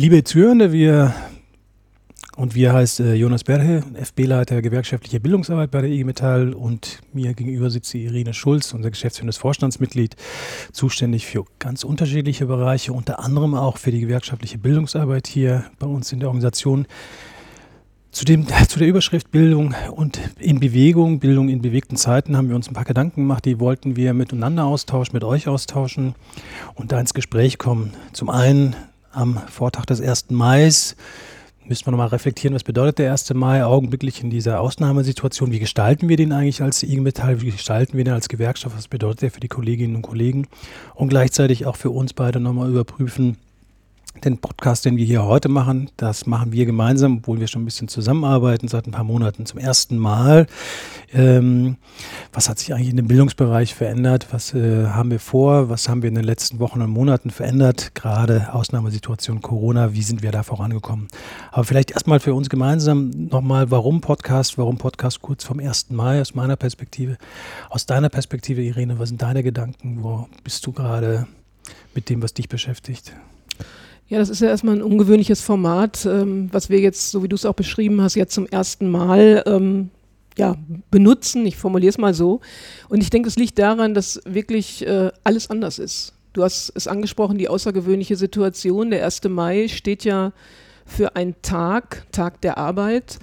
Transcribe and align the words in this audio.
Liebe 0.00 0.22
Zuhörende, 0.22 0.70
wir 0.70 1.12
und 2.36 2.54
wir 2.54 2.72
heißt 2.72 3.00
äh, 3.00 3.14
Jonas 3.14 3.42
Berhe, 3.42 3.82
FB-Leiter 3.94 4.62
gewerkschaftliche 4.62 5.18
Bildungsarbeit 5.18 5.72
bei 5.72 5.80
der 5.80 5.90
IG 5.90 6.04
Metall 6.04 6.52
und 6.54 7.00
mir 7.12 7.34
gegenüber 7.34 7.68
sitzt 7.68 7.92
die 7.94 8.04
Irene 8.04 8.32
Schulz, 8.32 8.72
unser 8.72 8.90
geschäftsführendes 8.90 9.38
Vorstandsmitglied, 9.38 10.14
zuständig 10.70 11.26
für 11.26 11.46
ganz 11.58 11.82
unterschiedliche 11.82 12.46
Bereiche, 12.46 12.92
unter 12.92 13.18
anderem 13.18 13.56
auch 13.56 13.76
für 13.76 13.90
die 13.90 13.98
gewerkschaftliche 13.98 14.58
Bildungsarbeit 14.58 15.26
hier 15.26 15.64
bei 15.80 15.88
uns 15.88 16.12
in 16.12 16.20
der 16.20 16.28
Organisation. 16.28 16.86
Zu, 18.12 18.24
dem, 18.24 18.46
zu 18.68 18.78
der 18.78 18.86
Überschrift 18.86 19.32
Bildung 19.32 19.74
und 19.90 20.20
in 20.38 20.60
Bewegung, 20.60 21.18
Bildung 21.18 21.48
in 21.48 21.60
bewegten 21.60 21.96
Zeiten 21.96 22.36
haben 22.36 22.48
wir 22.48 22.54
uns 22.54 22.68
ein 22.68 22.74
paar 22.74 22.84
Gedanken 22.84 23.22
gemacht, 23.22 23.44
die 23.44 23.58
wollten 23.58 23.96
wir 23.96 24.14
miteinander 24.14 24.64
austauschen, 24.64 25.16
mit 25.16 25.24
euch 25.24 25.48
austauschen 25.48 26.14
und 26.76 26.92
da 26.92 27.00
ins 27.00 27.14
Gespräch 27.14 27.58
kommen. 27.58 27.94
Zum 28.12 28.30
einen 28.30 28.76
am 29.18 29.40
Vortag 29.48 29.84
des 29.86 30.00
1. 30.00 30.26
Mai 30.30 30.64
müssen 30.64 31.86
wir 31.86 31.90
nochmal 31.90 32.08
reflektieren, 32.08 32.54
was 32.54 32.64
bedeutet 32.64 33.00
der 33.00 33.10
1. 33.10 33.34
Mai 33.34 33.64
augenblicklich 33.64 34.22
in 34.22 34.30
dieser 34.30 34.60
Ausnahmesituation? 34.60 35.50
Wie 35.50 35.58
gestalten 35.58 36.08
wir 36.08 36.16
den 36.16 36.32
eigentlich 36.32 36.62
als 36.62 36.82
IG 36.82 37.00
Metall? 37.00 37.42
Wie 37.42 37.50
gestalten 37.50 37.96
wir 37.96 38.04
den 38.04 38.14
als 38.14 38.28
Gewerkschaft? 38.28 38.76
Was 38.76 38.88
bedeutet 38.88 39.22
der 39.22 39.30
für 39.32 39.40
die 39.40 39.48
Kolleginnen 39.48 39.96
und 39.96 40.02
Kollegen? 40.02 40.46
Und 40.94 41.08
gleichzeitig 41.08 41.66
auch 41.66 41.76
für 41.76 41.90
uns 41.90 42.14
beide 42.14 42.40
nochmal 42.40 42.70
überprüfen, 42.70 43.36
den 44.24 44.38
Podcast, 44.38 44.84
den 44.84 44.96
wir 44.96 45.04
hier 45.04 45.24
heute 45.24 45.48
machen, 45.48 45.90
das 45.96 46.26
machen 46.26 46.52
wir 46.52 46.66
gemeinsam, 46.66 47.18
obwohl 47.18 47.40
wir 47.40 47.46
schon 47.46 47.62
ein 47.62 47.64
bisschen 47.64 47.88
zusammenarbeiten 47.88 48.68
seit 48.68 48.86
ein 48.86 48.92
paar 48.92 49.04
Monaten 49.04 49.46
zum 49.46 49.58
ersten 49.58 49.98
Mal. 49.98 50.46
Ähm, 51.12 51.76
was 52.32 52.48
hat 52.48 52.58
sich 52.58 52.74
eigentlich 52.74 52.90
in 52.90 52.96
dem 52.96 53.08
Bildungsbereich 53.08 53.74
verändert? 53.74 54.28
Was 54.30 54.54
äh, 54.54 54.86
haben 54.86 55.10
wir 55.10 55.20
vor? 55.20 55.68
Was 55.68 55.88
haben 55.88 56.02
wir 56.02 56.08
in 56.08 56.14
den 56.14 56.24
letzten 56.24 56.58
Wochen 56.58 56.82
und 56.82 56.90
Monaten 56.90 57.30
verändert? 57.30 57.94
Gerade 57.94 58.52
Ausnahmesituation 58.52 59.40
Corona, 59.40 59.94
wie 59.94 60.02
sind 60.02 60.22
wir 60.22 60.32
da 60.32 60.42
vorangekommen? 60.42 61.08
Aber 61.50 61.64
vielleicht 61.64 61.90
erstmal 61.90 62.20
für 62.20 62.34
uns 62.34 62.48
gemeinsam 62.48 63.10
nochmal, 63.30 63.70
warum 63.70 64.00
Podcast? 64.00 64.58
Warum 64.58 64.78
Podcast 64.78 65.22
kurz 65.22 65.44
vom 65.44 65.60
1. 65.60 65.90
Mai 65.90 66.20
aus 66.20 66.34
meiner 66.34 66.56
Perspektive? 66.56 67.16
Aus 67.70 67.86
deiner 67.86 68.08
Perspektive, 68.08 68.62
Irene, 68.62 68.98
was 68.98 69.08
sind 69.08 69.22
deine 69.22 69.42
Gedanken? 69.42 70.02
Wo 70.02 70.28
bist 70.44 70.66
du 70.66 70.72
gerade 70.72 71.26
mit 71.94 72.08
dem, 72.10 72.22
was 72.22 72.34
dich 72.34 72.48
beschäftigt? 72.48 73.12
Ja, 74.08 74.18
das 74.18 74.30
ist 74.30 74.40
ja 74.40 74.48
erstmal 74.48 74.76
ein 74.76 74.82
ungewöhnliches 74.82 75.42
Format, 75.42 76.06
ähm, 76.06 76.48
was 76.50 76.70
wir 76.70 76.80
jetzt, 76.80 77.10
so 77.10 77.22
wie 77.22 77.28
du 77.28 77.36
es 77.36 77.44
auch 77.44 77.54
beschrieben 77.54 78.00
hast, 78.00 78.14
jetzt 78.14 78.32
zum 78.32 78.46
ersten 78.46 78.90
Mal 78.90 79.42
ähm, 79.46 79.90
ja, 80.38 80.56
benutzen. 80.90 81.44
Ich 81.44 81.58
formuliere 81.58 81.90
es 81.90 81.98
mal 81.98 82.14
so. 82.14 82.40
Und 82.88 83.02
ich 83.02 83.10
denke, 83.10 83.28
es 83.28 83.36
liegt 83.36 83.58
daran, 83.58 83.92
dass 83.92 84.22
wirklich 84.24 84.86
äh, 84.86 85.10
alles 85.24 85.50
anders 85.50 85.78
ist. 85.78 86.14
Du 86.32 86.42
hast 86.42 86.72
es 86.74 86.86
angesprochen, 86.86 87.36
die 87.36 87.48
außergewöhnliche 87.48 88.16
Situation. 88.16 88.90
Der 88.90 89.04
1. 89.04 89.24
Mai 89.24 89.68
steht 89.68 90.04
ja 90.04 90.32
für 90.86 91.14
einen 91.16 91.34
Tag, 91.42 92.06
Tag 92.10 92.40
der 92.40 92.56
Arbeit, 92.56 93.18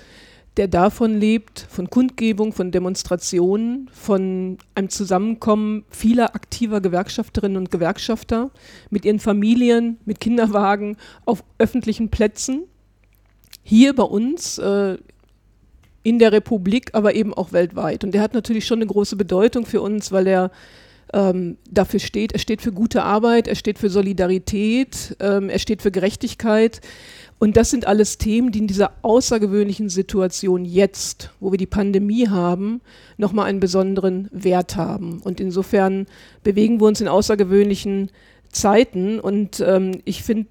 der 0.57 0.67
davon 0.67 1.19
lebt, 1.19 1.67
von 1.69 1.89
Kundgebung, 1.89 2.53
von 2.53 2.71
Demonstrationen, 2.71 3.89
von 3.91 4.57
einem 4.73 4.89
Zusammenkommen 4.89 5.83
vieler 5.89 6.33
aktiver 6.33 6.79
Gewerkschafterinnen 6.79 7.57
und 7.57 7.71
Gewerkschafter 7.71 8.51
mit 8.89 9.03
ihren 9.05 9.19
Familien, 9.19 9.97
mit 10.05 10.19
Kinderwagen 10.19 10.97
auf 11.25 11.43
öffentlichen 11.57 12.09
Plätzen. 12.09 12.63
Hier 13.63 13.93
bei 13.93 14.03
uns 14.03 14.57
äh, 14.57 14.97
in 16.03 16.19
der 16.19 16.31
Republik, 16.31 16.91
aber 16.93 17.15
eben 17.15 17.33
auch 17.33 17.51
weltweit. 17.51 18.03
Und 18.03 18.13
der 18.13 18.21
hat 18.21 18.33
natürlich 18.33 18.65
schon 18.65 18.79
eine 18.79 18.85
große 18.87 19.15
Bedeutung 19.15 19.65
für 19.65 19.81
uns, 19.81 20.11
weil 20.11 20.27
er 20.27 20.51
ähm, 21.13 21.57
dafür 21.69 21.99
steht. 21.99 22.33
Er 22.33 22.39
steht 22.39 22.61
für 22.61 22.71
gute 22.71 23.03
Arbeit, 23.03 23.47
er 23.47 23.55
steht 23.55 23.79
für 23.79 23.89
Solidarität, 23.89 25.15
ähm, 25.19 25.49
er 25.49 25.59
steht 25.59 25.81
für 25.81 25.91
Gerechtigkeit. 25.91 26.81
Und 27.37 27.57
das 27.57 27.69
sind 27.69 27.85
alles 27.85 28.17
Themen, 28.17 28.51
die 28.51 28.59
in 28.59 28.67
dieser 28.67 28.93
außergewöhnlichen 29.01 29.89
Situation 29.89 30.63
jetzt, 30.63 31.31
wo 31.39 31.51
wir 31.51 31.57
die 31.57 31.65
Pandemie 31.65 32.29
haben, 32.29 32.81
nochmal 33.17 33.47
einen 33.47 33.59
besonderen 33.59 34.29
Wert 34.31 34.77
haben. 34.77 35.21
Und 35.21 35.39
insofern 35.41 36.07
bewegen 36.43 36.79
wir 36.79 36.87
uns 36.87 37.01
in 37.01 37.09
außergewöhnlichen 37.09 38.09
Zeiten. 38.51 39.19
Und 39.19 39.59
ähm, 39.59 40.01
ich 40.05 40.23
finde 40.23 40.47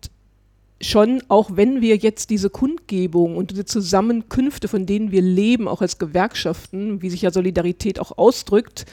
schon, 0.83 1.23
auch 1.29 1.51
wenn 1.55 1.81
wir 1.81 1.97
jetzt 1.97 2.29
diese 2.29 2.51
Kundgebung 2.51 3.37
und 3.39 3.51
diese 3.51 3.65
Zusammenkünfte, 3.65 4.69
von 4.69 4.85
denen 4.85 5.11
wir 5.11 5.23
leben, 5.23 5.69
auch 5.69 5.81
als 5.81 5.99
Gewerkschaften, 5.99 7.01
wie 7.01 7.09
sich 7.09 7.23
ja 7.23 7.31
Solidarität 7.31 7.99
auch 7.99 8.19
ausdrückt, 8.19 8.85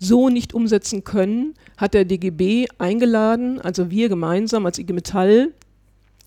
so 0.00 0.30
nicht 0.30 0.54
umsetzen 0.54 1.04
können, 1.04 1.54
hat 1.76 1.94
der 1.94 2.04
DGB 2.04 2.66
eingeladen, 2.78 3.60
also 3.60 3.90
wir 3.90 4.08
gemeinsam 4.08 4.66
als 4.66 4.78
IG 4.78 4.92
Metall, 4.92 5.52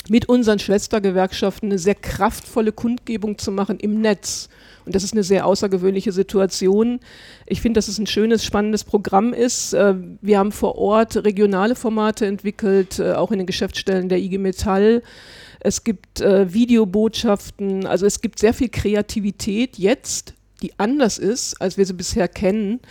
mit 0.09 0.27
unseren 0.27 0.59
Schwestergewerkschaften 0.59 1.69
eine 1.69 1.79
sehr 1.79 1.95
kraftvolle 1.95 2.71
Kundgebung 2.71 3.37
zu 3.37 3.51
machen 3.51 3.79
im 3.79 4.01
Netz. 4.01 4.49
Und 4.85 4.95
das 4.95 5.03
ist 5.03 5.13
eine 5.13 5.23
sehr 5.23 5.45
außergewöhnliche 5.45 6.11
Situation. 6.11 6.99
Ich 7.45 7.61
finde, 7.61 7.77
dass 7.77 7.87
es 7.87 7.99
ein 7.99 8.07
schönes, 8.07 8.43
spannendes 8.43 8.83
Programm 8.83 9.33
ist. 9.33 9.73
Äh, 9.73 9.95
wir 10.21 10.39
haben 10.39 10.51
vor 10.51 10.77
Ort 10.77 11.23
regionale 11.23 11.75
Formate 11.75 12.25
entwickelt, 12.25 12.99
äh, 12.99 13.13
auch 13.13 13.31
in 13.31 13.37
den 13.37 13.47
Geschäftsstellen 13.47 14.09
der 14.09 14.19
IG 14.19 14.37
Metall. 14.37 15.01
Es 15.61 15.85
gibt 15.85 16.19
äh, 16.19 16.53
Videobotschaften, 16.53 17.85
also 17.85 18.05
es 18.05 18.19
gibt 18.19 18.39
sehr 18.39 18.53
viel 18.53 18.67
Kreativität 18.67 19.77
jetzt, 19.77 20.33
die 20.61 20.77
anders 20.77 21.17
ist, 21.17 21.61
als 21.61 21.77
wir 21.77 21.85
sie 21.85 21.93
bisher 21.93 22.27
kennen. 22.27 22.81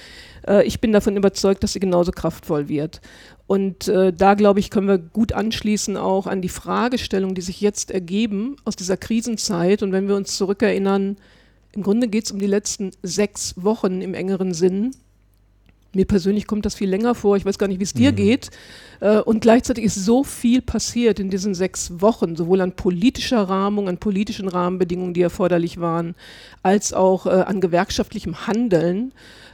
Ich 0.65 0.81
bin 0.81 0.93
davon 0.93 1.17
überzeugt, 1.17 1.63
dass 1.63 1.73
sie 1.73 1.81
genauso 1.81 2.11
kraftvoll 2.11 2.69
wird. 2.69 3.01
Und 3.47 3.87
äh, 3.89 4.13
da, 4.13 4.35
glaube 4.35 4.61
ich, 4.61 4.71
können 4.71 4.89
wir 4.89 4.99
gut 4.99 5.33
anschließen 5.33 5.97
auch 5.97 6.27
an 6.27 6.41
die 6.41 6.49
Fragestellungen, 6.49 7.35
die 7.35 7.43
sich 7.43 7.61
jetzt 7.61 7.91
ergeben 7.91 8.57
aus 8.65 8.77
dieser 8.77 8.97
Krisenzeit. 8.97 9.83
Und 9.83 9.93
wenn 9.93 10.09
wir 10.09 10.17
uns 10.17 10.37
zurückerinnern, 10.37 11.17
im 11.73 11.83
Grunde 11.83 12.09
geht 12.09 12.25
es 12.25 12.33
um 12.33 12.39
die 12.39 12.47
letzten 12.47 12.93
sechs 13.03 13.55
Wochen 13.63 14.01
im 14.01 14.15
engeren 14.15 14.55
Sinn. 14.55 14.93
Mir 15.95 16.07
persönlich 16.07 16.47
kommt 16.47 16.65
das 16.65 16.75
viel 16.75 16.89
länger 16.89 17.15
vor. 17.15 17.37
Ich 17.37 17.45
weiß 17.45 17.59
gar 17.59 17.69
nicht, 17.69 17.79
wie 17.79 17.85
es 17.85 17.93
dir 17.93 18.13
mhm. 18.13 18.17
geht. 18.17 18.51
Äh, 19.01 19.19
und 19.19 19.41
gleichzeitig 19.41 19.85
ist 19.85 19.97
so 19.97 20.25
viel 20.25 20.63
passiert 20.63 21.21
in 21.21 21.31
diesen 21.31 21.55
sechs 21.55 22.01
Wochen, 22.01 22.37
sowohl 22.37 22.61
an 22.61 22.73
politischer 22.73 23.43
Rahmung, 23.43 23.89
an 23.89 23.99
politischen 23.99 24.49
Rahmenbedingungen, 24.49 25.15
die 25.15 25.23
erforderlich 25.23 25.81
waren, 25.81 26.15
als 26.63 26.93
auch 26.93 27.27
äh, 27.27 27.31
an 27.31 27.61
gewerkschaftlichem 27.61 28.47
Handeln 28.47 29.13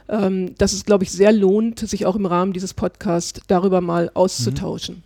ähm, 0.09 0.55
dass 0.57 0.73
es, 0.73 0.85
glaube 0.85 1.03
ich, 1.03 1.11
sehr 1.11 1.31
lohnt, 1.31 1.79
sich 1.79 2.05
auch 2.05 2.15
im 2.15 2.25
Rahmen 2.25 2.51
dieses 2.51 2.73
Podcasts 2.73 3.41
darüber 3.47 3.79
mal 3.79 4.09
auszutauschen. 4.15 4.95
Mhm. 4.95 5.01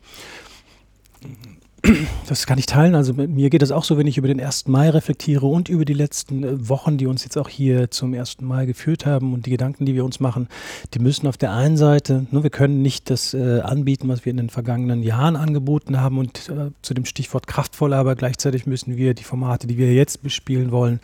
Das 2.28 2.46
kann 2.48 2.58
ich 2.58 2.66
teilen. 2.66 2.96
Also 2.96 3.14
mir 3.14 3.50
geht 3.50 3.62
das 3.62 3.72
auch 3.72 3.84
so, 3.84 3.98
wenn 3.98 4.08
ich 4.08 4.18
über 4.18 4.30
den 4.30 4.40
1. 4.40 4.68
Mai 4.68 4.90
reflektiere 4.90 5.46
und 5.46 5.68
über 5.68 5.84
die 5.84 5.94
letzten 5.94 6.44
äh, 6.44 6.70
Wochen, 6.70 6.98
die 6.98 7.08
uns 7.08 7.26
jetzt 7.26 7.38
auch 7.38 7.50
hier 7.50 7.92
zum 7.92 8.14
1. 8.14 8.40
Mai 8.40 8.66
geführt 8.66 9.06
haben 9.06 9.34
und 9.34 9.46
die 9.46 9.50
Gedanken, 9.50 9.86
die 9.86 9.94
wir 9.94 10.06
uns 10.06 10.22
machen, 10.22 10.48
die 10.94 11.00
müssen 11.00 11.28
auf 11.28 11.36
der 11.36 11.52
einen 11.52 11.76
Seite, 11.76 12.26
ne, 12.32 12.42
wir 12.42 12.50
können 12.50 12.82
nicht 12.82 13.10
das 13.10 13.34
äh, 13.34 13.60
anbieten, 13.60 14.08
was 14.08 14.24
wir 14.24 14.32
in 14.32 14.38
den 14.38 14.50
vergangenen 14.50 15.04
Jahren 15.04 15.36
angeboten 15.36 16.00
haben 16.00 16.18
und 16.18 16.48
äh, 16.48 16.72
zu 16.82 16.94
dem 16.94 17.04
Stichwort 17.04 17.48
kraftvoll, 17.48 17.94
aber 17.94 18.16
gleichzeitig 18.16 18.66
müssen 18.66 18.96
wir 18.96 19.14
die 19.14 19.26
Formate, 19.26 19.68
die 19.68 19.78
wir 19.78 19.94
jetzt 19.94 20.24
bespielen 20.24 20.72
wollen, 20.72 21.02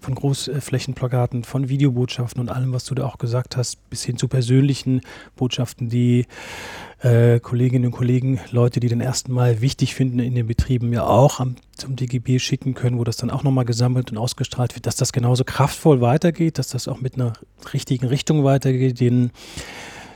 von 0.00 0.14
Großflächenplakaten, 0.14 1.44
von 1.44 1.68
Videobotschaften 1.68 2.40
und 2.40 2.50
allem, 2.50 2.72
was 2.72 2.86
du 2.86 2.94
da 2.94 3.04
auch 3.04 3.18
gesagt 3.18 3.58
hast, 3.58 3.88
bis 3.90 4.02
hin 4.02 4.16
zu 4.16 4.28
persönlichen 4.28 5.02
Botschaften, 5.36 5.90
die 5.90 6.26
äh, 7.02 7.40
Kolleginnen 7.40 7.86
und 7.86 7.92
Kollegen, 7.92 8.40
Leute, 8.50 8.80
die 8.80 8.88
den 8.88 9.00
ersten 9.00 9.32
Mal 9.32 9.60
wichtig 9.60 9.94
finden 9.94 10.20
in 10.20 10.34
den 10.34 10.46
Betrieben, 10.46 10.92
ja 10.92 11.04
auch 11.04 11.40
am, 11.40 11.56
zum 11.76 11.96
DGB 11.96 12.38
schicken 12.38 12.74
können, 12.74 12.98
wo 12.98 13.04
das 13.04 13.16
dann 13.16 13.30
auch 13.30 13.42
nochmal 13.42 13.64
gesammelt 13.64 14.10
und 14.10 14.18
ausgestrahlt 14.18 14.74
wird, 14.74 14.86
dass 14.86 14.96
das 14.96 15.12
genauso 15.12 15.44
kraftvoll 15.44 16.00
weitergeht, 16.00 16.58
dass 16.58 16.68
das 16.68 16.88
auch 16.88 17.00
mit 17.00 17.14
einer 17.14 17.32
richtigen 17.74 18.06
Richtung 18.06 18.44
weitergeht, 18.44 19.00
den 19.00 19.32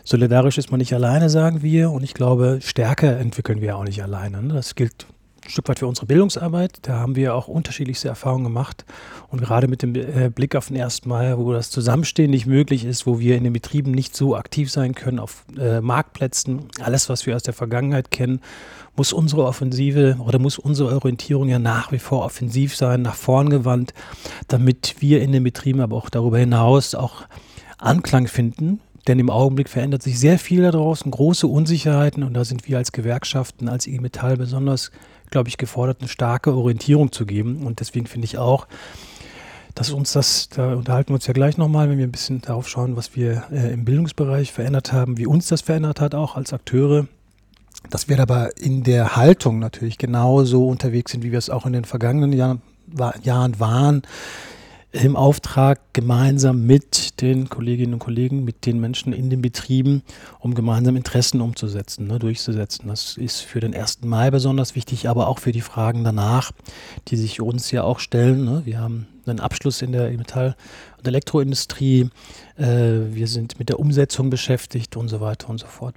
solidarisch 0.04 0.58
ist 0.58 0.70
man 0.70 0.78
nicht 0.78 0.94
alleine, 0.94 1.28
sagen 1.28 1.62
wir. 1.62 1.90
Und 1.90 2.04
ich 2.04 2.14
glaube, 2.14 2.60
Stärke 2.62 3.16
entwickeln 3.16 3.60
wir 3.60 3.76
auch 3.76 3.84
nicht 3.84 4.02
alleine. 4.02 4.42
Ne? 4.42 4.54
Das 4.54 4.76
gilt 4.76 5.06
ein 5.46 5.50
Stück 5.50 5.68
weit 5.68 5.78
für 5.78 5.86
unsere 5.86 6.06
Bildungsarbeit. 6.06 6.78
Da 6.82 6.98
haben 6.98 7.16
wir 7.16 7.34
auch 7.34 7.48
unterschiedlichste 7.48 8.08
Erfahrungen 8.08 8.44
gemacht. 8.44 8.84
Und 9.28 9.40
gerade 9.40 9.68
mit 9.68 9.82
dem 9.82 9.94
äh, 9.94 10.30
Blick 10.30 10.56
auf 10.56 10.68
den 10.68 10.80
1. 10.80 11.06
Mai, 11.06 11.36
wo 11.38 11.52
das 11.52 11.70
Zusammenstehen 11.70 12.30
nicht 12.30 12.46
möglich 12.46 12.84
ist, 12.84 13.06
wo 13.06 13.18
wir 13.18 13.36
in 13.36 13.44
den 13.44 13.52
Betrieben 13.52 13.92
nicht 13.92 14.16
so 14.16 14.36
aktiv 14.36 14.70
sein 14.70 14.94
können, 14.94 15.18
auf 15.18 15.44
äh, 15.58 15.80
Marktplätzen, 15.80 16.68
alles, 16.80 17.08
was 17.08 17.26
wir 17.26 17.36
aus 17.36 17.42
der 17.42 17.54
Vergangenheit 17.54 18.10
kennen, 18.10 18.40
muss 18.96 19.12
unsere 19.12 19.44
Offensive 19.44 20.16
oder 20.20 20.38
muss 20.38 20.58
unsere 20.58 20.94
Orientierung 20.94 21.48
ja 21.48 21.58
nach 21.58 21.92
wie 21.92 21.98
vor 21.98 22.24
offensiv 22.24 22.74
sein, 22.74 23.02
nach 23.02 23.14
vorn 23.14 23.50
gewandt, 23.50 23.92
damit 24.48 24.96
wir 25.00 25.20
in 25.20 25.32
den 25.32 25.44
Betrieben, 25.44 25.80
aber 25.80 25.96
auch 25.96 26.10
darüber 26.10 26.38
hinaus 26.38 26.94
auch 26.94 27.22
Anklang 27.78 28.26
finden 28.26 28.80
denn 29.06 29.18
im 29.18 29.30
Augenblick 29.30 29.68
verändert 29.68 30.02
sich 30.02 30.18
sehr 30.18 30.38
viel 30.38 30.62
da 30.62 30.70
draußen, 30.70 31.10
große 31.10 31.46
Unsicherheiten 31.46 32.22
und 32.22 32.34
da 32.34 32.44
sind 32.44 32.68
wir 32.68 32.78
als 32.78 32.92
Gewerkschaften, 32.92 33.68
als 33.68 33.86
IG 33.86 34.00
Metall 34.00 34.36
besonders 34.36 34.90
glaube 35.30 35.48
ich, 35.48 35.58
gefordert, 35.58 35.98
eine 36.00 36.08
starke 36.08 36.54
Orientierung 36.54 37.12
zu 37.12 37.26
geben. 37.26 37.66
Und 37.66 37.80
deswegen 37.80 38.06
finde 38.06 38.26
ich 38.26 38.38
auch, 38.38 38.66
dass 39.74 39.90
uns 39.90 40.12
das, 40.12 40.48
da 40.48 40.74
unterhalten 40.74 41.10
wir 41.10 41.16
uns 41.16 41.26
ja 41.26 41.34
gleich 41.34 41.58
nochmal, 41.58 41.90
wenn 41.90 41.98
wir 41.98 42.06
ein 42.06 42.12
bisschen 42.12 42.40
darauf 42.40 42.68
schauen, 42.68 42.96
was 42.96 43.14
wir 43.14 43.44
äh, 43.52 43.72
im 43.72 43.84
Bildungsbereich 43.84 44.52
verändert 44.52 44.92
haben, 44.92 45.18
wie 45.18 45.26
uns 45.26 45.48
das 45.48 45.60
verändert 45.60 46.00
hat, 46.00 46.14
auch 46.14 46.36
als 46.36 46.52
Akteure. 46.52 47.06
dass 47.90 48.08
wir 48.08 48.18
aber 48.18 48.56
in 48.56 48.82
der 48.82 49.16
Haltung 49.16 49.58
natürlich 49.58 49.98
genauso 49.98 50.66
unterwegs 50.66 51.12
sind, 51.12 51.22
wie 51.22 51.30
wir 51.30 51.38
es 51.38 51.50
auch 51.50 51.66
in 51.66 51.72
den 51.72 51.84
vergangenen 51.84 52.32
Jahren, 52.32 52.62
Jahren 53.22 53.60
waren, 53.60 54.02
im 55.02 55.16
Auftrag 55.16 55.80
gemeinsam 55.92 56.66
mit 56.66 57.20
den 57.20 57.48
Kolleginnen 57.48 57.94
und 57.94 57.98
Kollegen, 57.98 58.44
mit 58.44 58.66
den 58.66 58.80
Menschen 58.80 59.12
in 59.12 59.30
den 59.30 59.42
Betrieben, 59.42 60.02
um 60.40 60.54
gemeinsam 60.54 60.96
Interessen 60.96 61.40
umzusetzen, 61.40 62.06
ne, 62.06 62.18
durchzusetzen. 62.18 62.88
Das 62.88 63.16
ist 63.16 63.40
für 63.40 63.60
den 63.60 63.74
1. 63.74 64.02
Mai 64.02 64.30
besonders 64.30 64.74
wichtig, 64.74 65.08
aber 65.08 65.28
auch 65.28 65.38
für 65.38 65.52
die 65.52 65.60
Fragen 65.60 66.04
danach, 66.04 66.52
die 67.08 67.16
sich 67.16 67.40
uns 67.40 67.70
ja 67.70 67.82
auch 67.82 67.98
stellen. 67.98 68.44
Ne. 68.44 68.62
Wir 68.64 68.80
haben 68.80 69.06
einen 69.26 69.40
Abschluss 69.40 69.82
in 69.82 69.92
der 69.92 70.10
Metall- 70.10 70.56
und 70.98 71.06
Elektroindustrie, 71.06 72.10
äh, 72.56 72.64
wir 72.64 73.26
sind 73.26 73.58
mit 73.58 73.68
der 73.68 73.80
Umsetzung 73.80 74.30
beschäftigt 74.30 74.96
und 74.96 75.08
so 75.08 75.20
weiter 75.20 75.50
und 75.50 75.58
so 75.58 75.66
fort. 75.66 75.96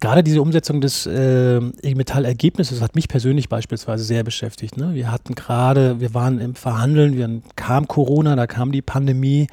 Gerade 0.00 0.22
diese 0.22 0.40
Umsetzung 0.40 0.80
des 0.80 1.06
äh, 1.06 1.58
E-Metall-Ergebnisses 1.58 2.80
hat 2.80 2.94
mich 2.94 3.08
persönlich 3.08 3.48
beispielsweise 3.48 4.02
sehr 4.02 4.24
beschäftigt. 4.24 4.76
Ne? 4.76 4.94
Wir 4.94 5.12
hatten 5.12 5.34
gerade, 5.34 6.00
wir 6.00 6.14
waren 6.14 6.40
im 6.40 6.54
Verhandeln, 6.54 7.16
wir 7.16 7.42
kam 7.56 7.86
Corona, 7.86 8.34
da 8.34 8.46
kam 8.46 8.72
die 8.72 8.82
Pandemie, 8.82 9.48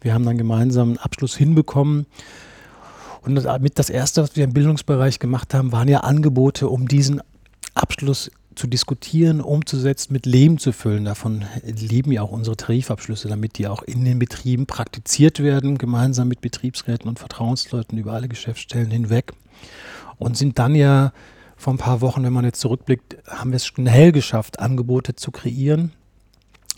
wir 0.00 0.12
haben 0.12 0.24
dann 0.24 0.38
gemeinsam 0.38 0.88
einen 0.88 0.98
Abschluss 0.98 1.36
hinbekommen. 1.36 2.06
Und 3.22 3.36
das, 3.36 3.46
das 3.74 3.90
Erste, 3.90 4.22
was 4.22 4.34
wir 4.34 4.44
im 4.44 4.52
Bildungsbereich 4.52 5.20
gemacht 5.20 5.54
haben, 5.54 5.70
waren 5.70 5.86
ja 5.86 6.00
Angebote, 6.00 6.68
um 6.68 6.88
diesen 6.88 7.20
Abschluss 7.74 8.30
zu 8.54 8.66
diskutieren, 8.66 9.40
umzusetzen, 9.40 10.12
mit 10.12 10.26
Leben 10.26 10.58
zu 10.58 10.72
füllen. 10.72 11.04
Davon 11.04 11.44
leben 11.64 12.12
ja 12.12 12.22
auch 12.22 12.32
unsere 12.32 12.56
Tarifabschlüsse, 12.56 13.28
damit 13.28 13.58
die 13.58 13.66
auch 13.66 13.82
in 13.82 14.04
den 14.04 14.18
Betrieben 14.18 14.66
praktiziert 14.66 15.40
werden, 15.40 15.78
gemeinsam 15.78 16.28
mit 16.28 16.40
Betriebsräten 16.40 17.08
und 17.08 17.18
Vertrauensleuten 17.18 17.98
über 17.98 18.12
alle 18.12 18.28
Geschäftsstellen 18.28 18.90
hinweg. 18.90 19.32
Und 20.18 20.36
sind 20.36 20.58
dann 20.58 20.74
ja 20.74 21.12
vor 21.56 21.74
ein 21.74 21.78
paar 21.78 22.00
Wochen, 22.00 22.24
wenn 22.24 22.32
man 22.32 22.44
jetzt 22.44 22.60
zurückblickt, 22.60 23.16
haben 23.28 23.50
wir 23.52 23.56
es 23.56 23.66
schnell 23.66 24.12
geschafft, 24.12 24.58
Angebote 24.58 25.14
zu 25.14 25.30
kreieren. 25.30 25.92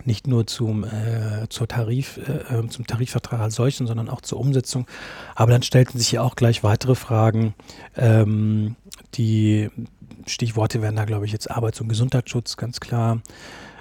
Nicht 0.04 0.26
nur 0.26 0.46
zum, 0.46 0.84
äh, 0.84 1.48
zur 1.48 1.68
Tarif, 1.68 2.18
äh, 2.18 2.58
äh 2.58 2.68
zum 2.68 2.86
Tarifvertrag 2.86 3.40
als 3.40 3.54
solchen, 3.54 3.86
sondern 3.86 4.10
auch 4.10 4.20
zur 4.20 4.38
Umsetzung. 4.40 4.86
Aber 5.34 5.52
dann 5.52 5.62
stellten 5.62 5.98
sich 5.98 6.12
ja 6.12 6.22
auch 6.22 6.36
gleich 6.36 6.62
weitere 6.62 6.94
Fragen, 6.94 7.54
ähm, 7.96 8.76
die 9.14 9.70
Stichworte 10.26 10.82
wären 10.82 10.96
da, 10.96 11.04
glaube 11.04 11.26
ich, 11.26 11.32
jetzt 11.32 11.50
Arbeits- 11.50 11.80
und 11.80 11.88
Gesundheitsschutz, 11.88 12.56
ganz 12.56 12.80
klar. 12.80 13.20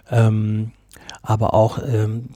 Ähm, 0.09 0.71
aber 1.21 1.53
auch, 1.53 1.79
ähm, 1.85 2.29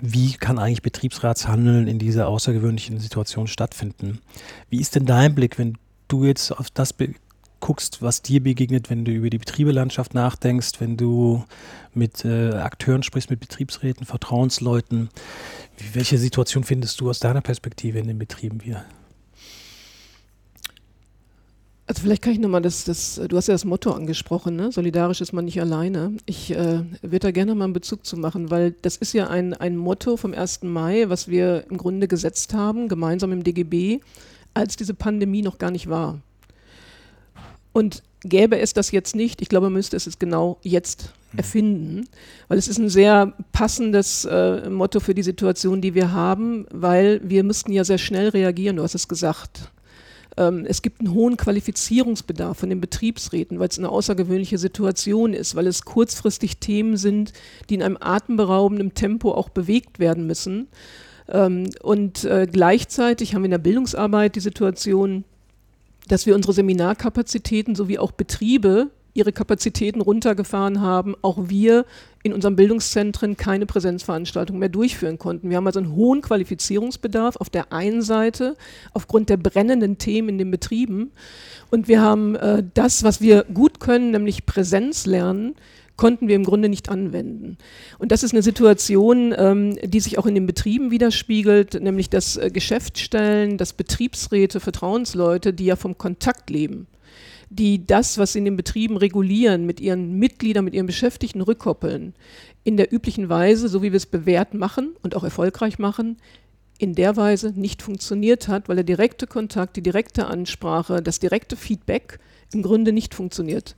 wie 0.00 0.32
kann 0.32 0.58
eigentlich 0.58 0.82
Betriebsratshandeln 0.82 1.88
in 1.88 1.98
dieser 1.98 2.28
außergewöhnlichen 2.28 3.00
Situation 3.00 3.46
stattfinden? 3.46 4.20
Wie 4.70 4.80
ist 4.80 4.94
denn 4.94 5.06
dein 5.06 5.34
Blick, 5.34 5.58
wenn 5.58 5.76
du 6.06 6.24
jetzt 6.24 6.52
auf 6.52 6.70
das 6.70 6.94
guckst, 7.60 8.02
was 8.02 8.22
dir 8.22 8.42
begegnet, 8.42 8.90
wenn 8.90 9.04
du 9.04 9.10
über 9.10 9.30
die 9.30 9.38
Betriebelandschaft 9.38 10.14
nachdenkst, 10.14 10.80
wenn 10.80 10.96
du 10.96 11.44
mit 11.92 12.24
äh, 12.24 12.52
Akteuren 12.52 13.02
sprichst, 13.02 13.30
mit 13.30 13.40
Betriebsräten, 13.40 14.06
Vertrauensleuten? 14.06 15.08
Welche 15.92 16.18
Situation 16.18 16.64
findest 16.64 17.00
du 17.00 17.10
aus 17.10 17.18
deiner 17.18 17.40
Perspektive 17.40 17.98
in 17.98 18.06
den 18.06 18.18
Betrieben 18.18 18.62
wieder? 18.62 18.84
Also 21.88 22.02
vielleicht 22.02 22.20
kann 22.20 22.34
ich 22.34 22.38
nochmal 22.38 22.60
das, 22.60 22.84
das, 22.84 23.18
du 23.28 23.34
hast 23.34 23.48
ja 23.48 23.54
das 23.54 23.64
Motto 23.64 23.90
angesprochen, 23.92 24.56
ne? 24.56 24.70
solidarisch 24.70 25.22
ist 25.22 25.32
man 25.32 25.46
nicht 25.46 25.58
alleine. 25.58 26.12
Ich 26.26 26.50
äh, 26.50 26.82
würde 27.00 27.20
da 27.20 27.30
gerne 27.30 27.54
mal 27.54 27.64
einen 27.64 27.72
Bezug 27.72 28.04
zu 28.04 28.18
machen, 28.18 28.50
weil 28.50 28.72
das 28.82 28.98
ist 28.98 29.14
ja 29.14 29.28
ein, 29.28 29.54
ein 29.54 29.78
Motto 29.78 30.18
vom 30.18 30.34
1. 30.34 30.64
Mai, 30.64 31.06
was 31.08 31.28
wir 31.28 31.64
im 31.70 31.78
Grunde 31.78 32.06
gesetzt 32.06 32.52
haben, 32.52 32.88
gemeinsam 32.88 33.32
im 33.32 33.42
DGB, 33.42 34.00
als 34.52 34.76
diese 34.76 34.92
Pandemie 34.92 35.40
noch 35.40 35.56
gar 35.56 35.70
nicht 35.70 35.88
war. 35.88 36.20
Und 37.72 38.02
gäbe 38.20 38.58
es 38.58 38.74
das 38.74 38.90
jetzt 38.90 39.16
nicht, 39.16 39.40
ich 39.40 39.48
glaube, 39.48 39.66
man 39.66 39.72
müsste 39.72 39.96
es 39.96 40.18
genau 40.18 40.58
jetzt 40.62 41.14
hm. 41.30 41.38
erfinden, 41.38 42.08
weil 42.48 42.58
es 42.58 42.68
ist 42.68 42.76
ein 42.76 42.90
sehr 42.90 43.32
passendes 43.52 44.26
äh, 44.26 44.68
Motto 44.68 45.00
für 45.00 45.14
die 45.14 45.22
Situation, 45.22 45.80
die 45.80 45.94
wir 45.94 46.12
haben, 46.12 46.66
weil 46.70 47.22
wir 47.24 47.44
müssten 47.44 47.72
ja 47.72 47.82
sehr 47.84 47.96
schnell 47.96 48.28
reagieren, 48.28 48.76
du 48.76 48.82
hast 48.82 48.94
es 48.94 49.08
gesagt. 49.08 49.70
Ähm, 50.38 50.64
es 50.66 50.82
gibt 50.82 51.00
einen 51.00 51.12
hohen 51.12 51.36
Qualifizierungsbedarf 51.36 52.58
von 52.58 52.70
den 52.70 52.80
Betriebsräten, 52.80 53.58
weil 53.58 53.68
es 53.68 53.78
eine 53.78 53.88
außergewöhnliche 53.88 54.56
Situation 54.56 55.34
ist, 55.34 55.56
weil 55.56 55.66
es 55.66 55.82
kurzfristig 55.82 56.58
Themen 56.58 56.96
sind, 56.96 57.32
die 57.68 57.74
in 57.74 57.82
einem 57.82 57.98
atemberaubenden 58.00 58.94
Tempo 58.94 59.32
auch 59.32 59.48
bewegt 59.48 59.98
werden 59.98 60.26
müssen. 60.28 60.68
Ähm, 61.28 61.68
und 61.82 62.24
äh, 62.24 62.46
gleichzeitig 62.50 63.34
haben 63.34 63.42
wir 63.42 63.46
in 63.46 63.50
der 63.50 63.58
Bildungsarbeit 63.58 64.36
die 64.36 64.40
Situation, 64.40 65.24
dass 66.06 66.24
wir 66.24 66.36
unsere 66.36 66.54
Seminarkapazitäten 66.54 67.74
sowie 67.74 67.98
auch 67.98 68.12
Betriebe 68.12 68.90
ihre 69.18 69.32
Kapazitäten 69.32 70.00
runtergefahren 70.00 70.80
haben, 70.80 71.14
auch 71.22 71.48
wir 71.48 71.84
in 72.22 72.32
unseren 72.32 72.56
Bildungszentren 72.56 73.36
keine 73.36 73.66
Präsenzveranstaltungen 73.66 74.60
mehr 74.60 74.68
durchführen 74.68 75.18
konnten. 75.18 75.50
Wir 75.50 75.56
haben 75.56 75.66
also 75.66 75.80
einen 75.80 75.94
hohen 75.94 76.22
Qualifizierungsbedarf 76.22 77.36
auf 77.36 77.50
der 77.50 77.72
einen 77.72 78.02
Seite 78.02 78.56
aufgrund 78.92 79.28
der 79.28 79.36
brennenden 79.36 79.98
Themen 79.98 80.30
in 80.30 80.38
den 80.38 80.50
Betrieben 80.50 81.12
und 81.70 81.88
wir 81.88 82.00
haben 82.00 82.36
äh, 82.36 82.62
das, 82.74 83.02
was 83.02 83.20
wir 83.20 83.44
gut 83.52 83.80
können, 83.80 84.12
nämlich 84.12 84.46
Präsenz 84.46 85.06
lernen, 85.06 85.54
konnten 85.96 86.28
wir 86.28 86.36
im 86.36 86.44
Grunde 86.44 86.68
nicht 86.68 86.88
anwenden. 86.88 87.58
Und 87.98 88.12
das 88.12 88.22
ist 88.22 88.32
eine 88.32 88.42
Situation, 88.42 89.34
ähm, 89.36 89.76
die 89.82 90.00
sich 90.00 90.16
auch 90.16 90.26
in 90.26 90.34
den 90.34 90.46
Betrieben 90.46 90.90
widerspiegelt, 90.90 91.82
nämlich 91.82 92.08
dass 92.08 92.36
äh, 92.36 92.50
Geschäftsstellen, 92.50 93.58
dass 93.58 93.74
Betriebsräte, 93.74 94.60
Vertrauensleute, 94.60 95.52
die 95.52 95.66
ja 95.66 95.76
vom 95.76 95.98
Kontakt 95.98 96.48
leben, 96.50 96.86
die 97.50 97.86
das, 97.86 98.18
was 98.18 98.32
sie 98.32 98.40
in 98.40 98.44
den 98.44 98.56
Betrieben 98.56 98.96
regulieren, 98.96 99.64
mit 99.64 99.80
ihren 99.80 100.18
Mitgliedern, 100.18 100.64
mit 100.64 100.74
ihren 100.74 100.86
Beschäftigten 100.86 101.40
rückkoppeln, 101.40 102.14
in 102.64 102.76
der 102.76 102.92
üblichen 102.92 103.28
Weise, 103.28 103.68
so 103.68 103.82
wie 103.82 103.92
wir 103.92 103.96
es 103.96 104.06
bewährt 104.06 104.54
machen 104.54 104.94
und 105.02 105.16
auch 105.16 105.24
erfolgreich 105.24 105.78
machen, 105.78 106.18
in 106.78 106.94
der 106.94 107.16
Weise 107.16 107.52
nicht 107.56 107.82
funktioniert 107.82 108.48
hat, 108.48 108.68
weil 108.68 108.76
der 108.76 108.84
direkte 108.84 109.26
Kontakt, 109.26 109.76
die 109.76 109.82
direkte 109.82 110.26
Ansprache, 110.26 111.02
das 111.02 111.18
direkte 111.18 111.56
Feedback 111.56 112.18
im 112.52 112.62
Grunde 112.62 112.92
nicht 112.92 113.14
funktioniert. 113.14 113.76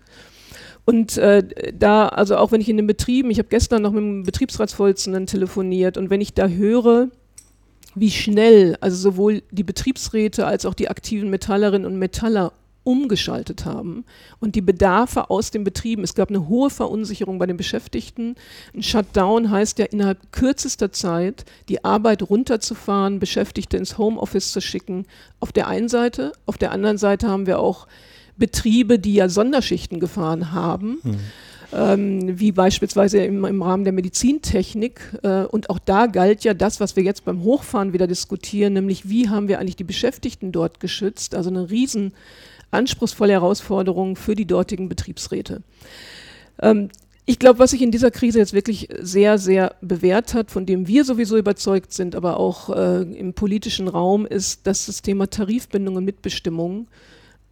Und 0.85 1.17
äh, 1.19 1.73
da, 1.73 2.09
also 2.09 2.37
auch 2.37 2.53
wenn 2.53 2.61
ich 2.61 2.69
in 2.69 2.77
den 2.77 2.87
Betrieben, 2.87 3.31
ich 3.31 3.39
habe 3.39 3.49
gestern 3.49 3.83
noch 3.83 3.93
mit 3.93 4.03
dem 4.03 4.23
Betriebsratsvorsitzenden 4.25 5.27
telefoniert 5.27 5.97
und 5.97 6.11
wenn 6.11 6.21
ich 6.21 6.35
da 6.35 6.49
höre, 6.49 7.09
wie 7.95 8.11
schnell 8.11 8.77
also 8.81 8.97
sowohl 8.97 9.43
die 9.51 9.65
Betriebsräte 9.65 10.47
als 10.47 10.67
auch 10.67 10.75
die 10.75 10.89
aktiven 10.89 11.31
Metallerinnen 11.31 11.87
und 11.87 11.99
Metaller 11.99 12.53
umgeschaltet 12.83 13.65
haben 13.65 14.05
und 14.41 14.55
die 14.55 14.61
Bedarfe 14.61 15.31
aus 15.31 15.51
den 15.51 15.65
Betrieben, 15.65 16.03
es 16.03 16.15
gab 16.15 16.31
eine 16.31 16.49
hohe 16.49 16.71
Verunsicherung 16.71 17.39
bei 17.39 17.47
den 17.47 17.57
Beschäftigten. 17.57 18.37
Ein 18.75 18.83
Shutdown 18.83 19.51
heißt 19.51 19.79
ja 19.79 19.85
innerhalb 19.87 20.33
kürzester 20.33 20.91
Zeit 20.93 21.45
die 21.69 21.85
Arbeit 21.85 22.23
runterzufahren, 22.23 23.19
Beschäftigte 23.19 23.77
ins 23.77 23.99
Homeoffice 23.99 24.53
zu 24.53 24.61
schicken. 24.61 25.07
Auf 25.41 25.53
der 25.53 25.69
einen 25.69 25.89
Seite, 25.89 26.33
auf 26.47 26.59
der 26.59 26.73
anderen 26.73 26.99
Seite 26.99 27.29
haben 27.29 27.47
wir 27.47 27.59
auch 27.59 27.87
Betriebe, 28.37 28.99
die 28.99 29.15
ja 29.15 29.29
Sonderschichten 29.29 30.01
gefahren 30.01 30.53
haben. 30.53 30.99
Mhm. 31.03 31.19
Ähm, 31.73 32.41
wie 32.41 32.51
beispielsweise 32.51 33.23
im, 33.23 33.45
im, 33.45 33.63
Rahmen 33.63 33.85
der 33.85 33.93
Medizintechnik. 33.93 35.01
Äh, 35.23 35.45
und 35.45 35.71
auch 35.71 35.79
da 35.79 36.07
galt 36.07 36.43
ja 36.43 36.53
das, 36.53 36.81
was 36.81 36.97
wir 36.97 37.05
jetzt 37.05 37.25
beim 37.25 37.45
Hochfahren 37.45 37.93
wieder 37.93 38.09
diskutieren, 38.09 38.73
nämlich 38.73 39.09
wie 39.09 39.29
haben 39.29 39.47
wir 39.47 39.61
eigentlich 39.61 39.77
die 39.77 39.85
Beschäftigten 39.85 40.51
dort 40.51 40.81
geschützt. 40.81 41.37
Also 41.37 41.49
eine 41.49 41.71
riesen 41.71 42.13
anspruchsvolle 42.71 43.33
Herausforderungen 43.33 44.17
für 44.17 44.35
die 44.35 44.47
dortigen 44.47 44.89
Betriebsräte. 44.89 45.63
Ähm, 46.61 46.89
ich 47.27 47.39
glaube, 47.39 47.61
was 47.61 47.71
sich 47.71 47.83
in 47.83 47.93
dieser 47.93 48.11
Krise 48.11 48.39
jetzt 48.39 48.55
wirklich 48.55 48.89
sehr, 48.99 49.39
sehr 49.39 49.77
bewährt 49.81 50.35
hat, 50.35 50.51
von 50.51 50.67
dem 50.67 50.89
wir 50.89 51.05
sowieso 51.05 51.37
überzeugt 51.37 51.93
sind, 51.93 52.17
aber 52.17 52.39
auch 52.39 52.71
äh, 52.71 53.03
im 53.03 53.35
politischen 53.35 53.87
Raum, 53.87 54.27
ist, 54.27 54.67
dass 54.67 54.87
das 54.87 55.03
Thema 55.03 55.29
Tarifbindung 55.29 55.97
und 55.97 56.05
Mitbestimmung 56.05 56.89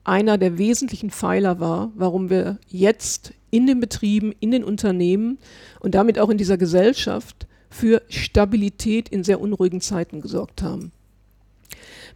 einer 0.05 0.39
der 0.39 0.59
wesentlichen 0.59 1.11
Pfeiler 1.11 1.61
war, 1.61 1.93
warum 1.95 2.31
wir 2.31 2.59
jetzt 2.67 3.35
in 3.51 3.67
den 3.67 3.79
Betrieben, 3.79 4.35
in 4.41 4.51
den 4.51 4.65
Unternehmen 4.65 5.39
und 5.81 5.95
damit 5.95 6.19
auch 6.19 6.31
in 6.31 6.39
dieser 6.39 6.57
Gesellschaft 6.59 7.47
für 7.71 8.03
Stabilität 8.09 9.09
in 9.11 9.23
sehr 9.23 9.41
unruhigen 9.41 9.81
Zeiten 9.81 10.21
gesorgt 10.21 10.63
haben. 10.63 10.93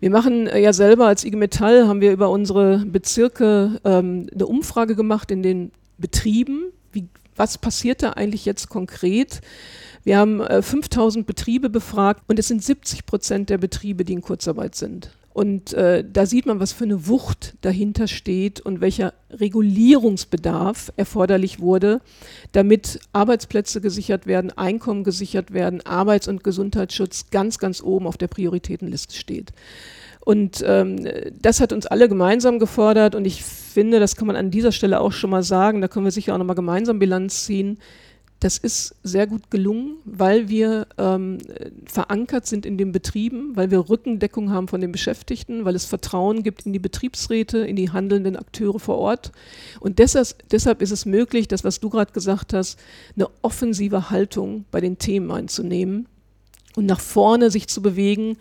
Wir 0.03 0.11
machen 0.11 0.49
äh, 0.49 0.59
ja 0.59 0.73
selber 0.73 1.07
als 1.07 1.25
IG 1.25 1.37
Metall, 1.37 1.87
haben 1.87 2.01
wir 2.01 2.11
über 2.11 2.29
unsere 2.29 2.79
Bezirke 2.79 3.81
ähm, 3.85 4.27
eine 4.35 4.47
Umfrage 4.47 4.97
gemacht 4.97 5.31
in 5.31 5.45
den 5.45 5.71
Betrieben. 5.97 6.73
Wie, 6.91 7.07
was 7.37 7.57
passiert 7.57 8.03
da 8.03 8.11
eigentlich 8.11 8.45
jetzt 8.45 8.69
konkret? 8.69 9.43
Wir 10.03 10.19
haben 10.19 10.41
äh, 10.41 10.61
5000 10.61 11.25
Betriebe 11.25 11.71
befragt 11.71 12.25
und 12.27 12.41
es 12.41 12.49
sind 12.49 12.65
70 12.65 13.07
Prozent 13.07 13.49
der 13.49 13.59
Betriebe, 13.59 14.05
die 14.05 14.15
in 14.15 14.23
Kurzarbeit 14.23 14.75
sind. 14.75 15.13
Und 15.33 15.73
äh, 15.73 16.05
da 16.11 16.27
sieht 16.27 16.45
man, 16.45 16.61
was 16.61 16.73
für 16.73 16.85
eine 16.85 17.09
Wucht 17.09 17.55
dahinter 17.63 18.07
steht 18.07 18.61
und 18.61 18.81
welcher 18.81 19.15
Regulierungsbedarf 19.31 20.93
erforderlich 20.97 21.59
wurde, 21.59 22.01
damit 22.53 23.01
Arbeitsplätze 23.13 23.81
gesichert 23.81 24.27
werden, 24.27 24.51
Einkommen 24.51 25.05
gesichert 25.05 25.53
werden, 25.53 25.81
Arbeits- 25.87 26.29
und 26.29 26.45
Gesundheitsschutz 26.45 27.31
ganz, 27.31 27.59
ganz 27.59 27.83
oben 27.83 28.07
auf 28.07 28.19
der 28.19 28.29
Prioritätenliste 28.29 29.15
steht. 29.15 29.53
Und 30.25 30.63
ähm, 30.67 31.09
das 31.41 31.61
hat 31.61 31.73
uns 31.73 31.87
alle 31.87 32.09
gemeinsam 32.09 32.59
gefordert 32.59 33.15
und 33.15 33.25
ich 33.25 33.43
finde, 33.43 33.99
das 33.99 34.15
kann 34.15 34.27
man 34.27 34.37
an 34.37 34.51
dieser 34.51 34.71
Stelle 34.71 35.01
auch 35.01 35.13
schon 35.13 35.31
mal 35.31 35.43
sagen, 35.43 35.81
da 35.81 35.89
können 35.89 36.05
wir 36.05 36.13
sicher 36.13 36.35
auch 36.35 36.39
nochmal 36.39 36.55
gemeinsam 36.55 36.99
Bilanz 36.99 37.45
ziehen. 37.45 37.79
Das 38.43 38.59
ist 38.59 38.97
sehr 39.05 39.29
gut 39.29 39.53
gelungen, 39.53 39.99
weil 40.05 40.49
wir 40.49 40.89
ähm, 40.99 41.39
verankert 41.87 42.45
sind 42.45 42.67
in 42.67 42.77
den 42.77 42.91
Betrieben, 42.91 43.55
weil 43.55 43.71
wir 43.71 43.89
Rückendeckung 43.89 44.51
haben 44.51 44.67
von 44.67 44.81
den 44.81 44.91
Beschäftigten, 44.91 45.65
weil 45.65 45.77
es 45.77 45.85
Vertrauen 45.85 46.43
gibt 46.43 46.67
in 46.67 46.73
die 46.73 46.81
Betriebsräte, 46.81 47.59
in 47.59 47.77
die 47.77 47.91
handelnden 47.91 48.35
Akteure 48.35 48.81
vor 48.81 48.99
Ort. 48.99 49.31
Und 49.79 50.01
deshalb, 50.01 50.27
deshalb 50.51 50.83
ist 50.83 50.91
es 50.91 51.07
möglich, 51.07 51.47
das, 51.47 51.63
was 51.63 51.79
du 51.79 51.89
gerade 51.89 52.11
gesagt 52.11 52.53
hast, 52.53 52.81
eine 53.15 53.29
offensive 53.43 54.11
Haltung 54.11 54.65
bei 54.73 54.81
den 54.81 54.99
Themen 54.99 55.31
einzunehmen 55.31 56.09
und 56.77 56.87
nach 56.87 57.01
vorne 57.01 57.51
sich 57.51 57.69
zu 57.69 57.83
bewegen. 57.83 58.37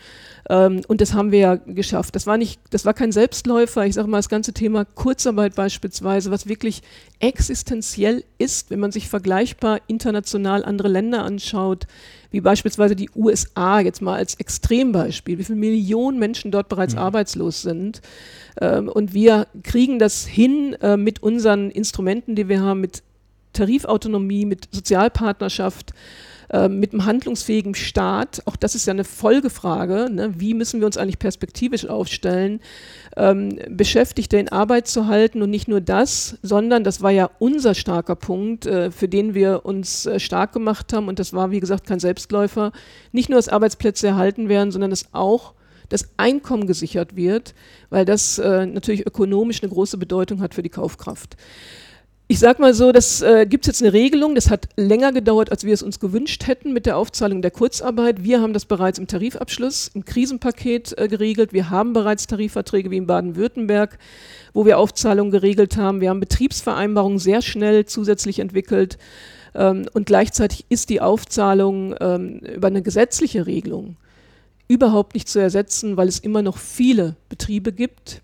Ähm, 0.50 0.82
und 0.88 1.02
das 1.02 1.14
haben 1.14 1.32
wir 1.32 1.40
ja 1.40 1.56
geschafft. 1.56 2.16
Das 2.16 2.28
war 2.28 2.38
nicht, 2.38 2.60
das 2.70 2.86
war 2.86 2.94
kein 2.94 3.12
Selbstläufer. 3.12 3.86
Ich 3.86 3.96
sage 3.96 4.08
mal, 4.08 4.18
das 4.18 4.30
ganze 4.30 4.54
Thema 4.54 4.86
Kurzarbeit 4.86 5.56
beispielsweise, 5.56 6.32
was 6.32 6.48
wirklich 6.48 6.82
existenziell 7.20 8.24
ist, 8.38 8.72
wenn 8.72 8.80
man 8.80 8.92
sich 8.92 9.10
vergleichbar 9.10 9.80
international 9.88 10.64
andere 10.64 10.88
Länder 10.88 11.24
anschaut, 11.24 11.88
wie 12.32 12.42
beispielsweise 12.42 12.96
die 12.96 13.10
USA, 13.16 13.82
jetzt 13.82 14.02
mal 14.02 14.16
als 14.16 14.36
Extrembeispiel, 14.36 15.38
wie 15.38 15.44
viele 15.44 15.60
Millionen 15.60 16.18
Menschen 16.18 16.52
dort 16.52 16.70
bereits 16.70 16.94
mhm. 16.94 17.00
arbeitslos 17.00 17.62
sind. 17.62 18.02
Ähm, 18.60 18.88
und 18.88 19.14
wir 19.14 19.48
kriegen 19.64 20.00
das 20.00 20.26
hin 20.26 20.74
äh, 20.82 20.98
mit 20.98 21.22
unseren 21.22 21.70
Instrumenten, 21.70 22.36
die 22.36 22.48
wir 22.48 22.62
haben, 22.62 22.82
mit 22.82 23.04
Tarifautonomie, 23.54 24.46
mit 24.46 24.70
Sozialpartnerschaft, 24.72 25.92
ähm, 26.52 26.80
mit 26.80 26.92
einem 26.92 27.06
handlungsfähigen 27.06 27.76
Staat, 27.76 28.42
auch 28.46 28.56
das 28.56 28.76
ist 28.76 28.86
ja 28.86 28.92
eine 28.92 29.04
Folgefrage, 29.04 30.10
ne? 30.12 30.34
wie 30.38 30.54
müssen 30.54 30.82
wir 30.82 30.86
uns 30.86 30.98
eigentlich 30.98 31.20
perspektivisch 31.20 31.86
aufstellen, 31.86 32.60
ähm, 33.16 33.58
Beschäftigte 33.70 34.38
in 34.38 34.50
Arbeit 34.50 34.88
zu 34.88 35.08
halten 35.08 35.42
und 35.42 35.50
nicht 35.50 35.68
nur 35.68 35.82
das, 35.82 36.38
sondern 36.42 36.84
das 36.84 37.02
war 37.02 37.12
ja 37.12 37.30
unser 37.40 37.74
starker 37.74 38.16
Punkt, 38.16 38.66
äh, 38.66 38.92
für 38.92 39.08
den 39.08 39.34
wir 39.34 39.66
uns 39.66 40.06
äh, 40.06 40.20
stark 40.20 40.52
gemacht 40.52 40.92
haben 40.92 41.08
und 41.08 41.20
das 41.20 41.32
war, 41.34 41.52
wie 41.52 41.60
gesagt, 41.60 41.88
kein 41.88 42.00
Selbstläufer, 42.00 42.72
nicht 43.12 43.30
nur, 43.30 43.38
dass 43.38 43.48
Arbeitsplätze 43.48 44.08
erhalten 44.08 44.50
werden, 44.50 44.72
sondern 44.72 44.90
dass 44.90 45.14
auch 45.14 45.54
das 45.88 46.10
Einkommen 46.18 46.68
gesichert 46.68 47.16
wird, 47.16 47.54
weil 47.90 48.06
das 48.06 48.40
äh, 48.40 48.66
natürlich 48.66 49.06
ökonomisch 49.06 49.62
eine 49.62 49.72
große 49.72 49.98
Bedeutung 49.98 50.42
hat 50.42 50.54
für 50.54 50.64
die 50.64 50.70
Kaufkraft. 50.70 51.38
Ich 52.32 52.40
sage 52.40 52.62
mal 52.62 52.74
so, 52.74 52.94
das 52.94 53.22
äh, 53.22 53.46
gibt 53.46 53.66
es 53.66 53.68
jetzt 53.68 53.82
eine 53.84 53.92
Regelung, 53.92 54.36
das 54.36 54.50
hat 54.50 54.70
länger 54.78 55.12
gedauert, 55.12 55.52
als 55.52 55.66
wir 55.66 55.74
es 55.74 55.84
uns 55.84 56.00
gewünscht 56.00 56.48
hätten 56.48 56.72
mit 56.72 56.86
der 56.86 56.96
Aufzahlung 56.96 57.42
der 57.42 57.52
Kurzarbeit. 57.52 58.24
Wir 58.24 58.40
haben 58.40 58.54
das 58.54 58.64
bereits 58.64 59.00
im 59.00 59.08
Tarifabschluss, 59.08 59.92
im 59.94 60.06
Krisenpaket 60.06 60.98
äh, 60.98 61.10
geregelt. 61.10 61.52
Wir 61.52 61.70
haben 61.70 61.92
bereits 61.92 62.28
Tarifverträge 62.28 62.90
wie 62.90 62.96
in 62.96 63.06
Baden-Württemberg, 63.06 64.00
wo 64.54 64.66
wir 64.66 64.78
Aufzahlungen 64.78 65.30
geregelt 65.30 65.76
haben. 65.76 66.00
Wir 66.00 66.10
haben 66.10 66.22
Betriebsvereinbarungen 66.22 67.20
sehr 67.20 67.42
schnell 67.42 67.86
zusätzlich 67.86 68.40
entwickelt. 68.40 68.98
Ähm, 69.54 69.90
und 69.92 70.06
gleichzeitig 70.06 70.64
ist 70.70 70.90
die 70.90 71.02
Aufzahlung 71.02 71.96
ähm, 72.00 72.40
über 72.40 72.68
eine 72.68 72.82
gesetzliche 72.82 73.46
Regelung 73.46 73.98
überhaupt 74.70 75.16
nicht 75.16 75.28
zu 75.28 75.40
ersetzen, 75.40 75.98
weil 75.98 76.08
es 76.08 76.20
immer 76.20 76.42
noch 76.42 76.60
viele 76.60 77.18
Betriebe 77.28 77.74
gibt, 77.74 78.22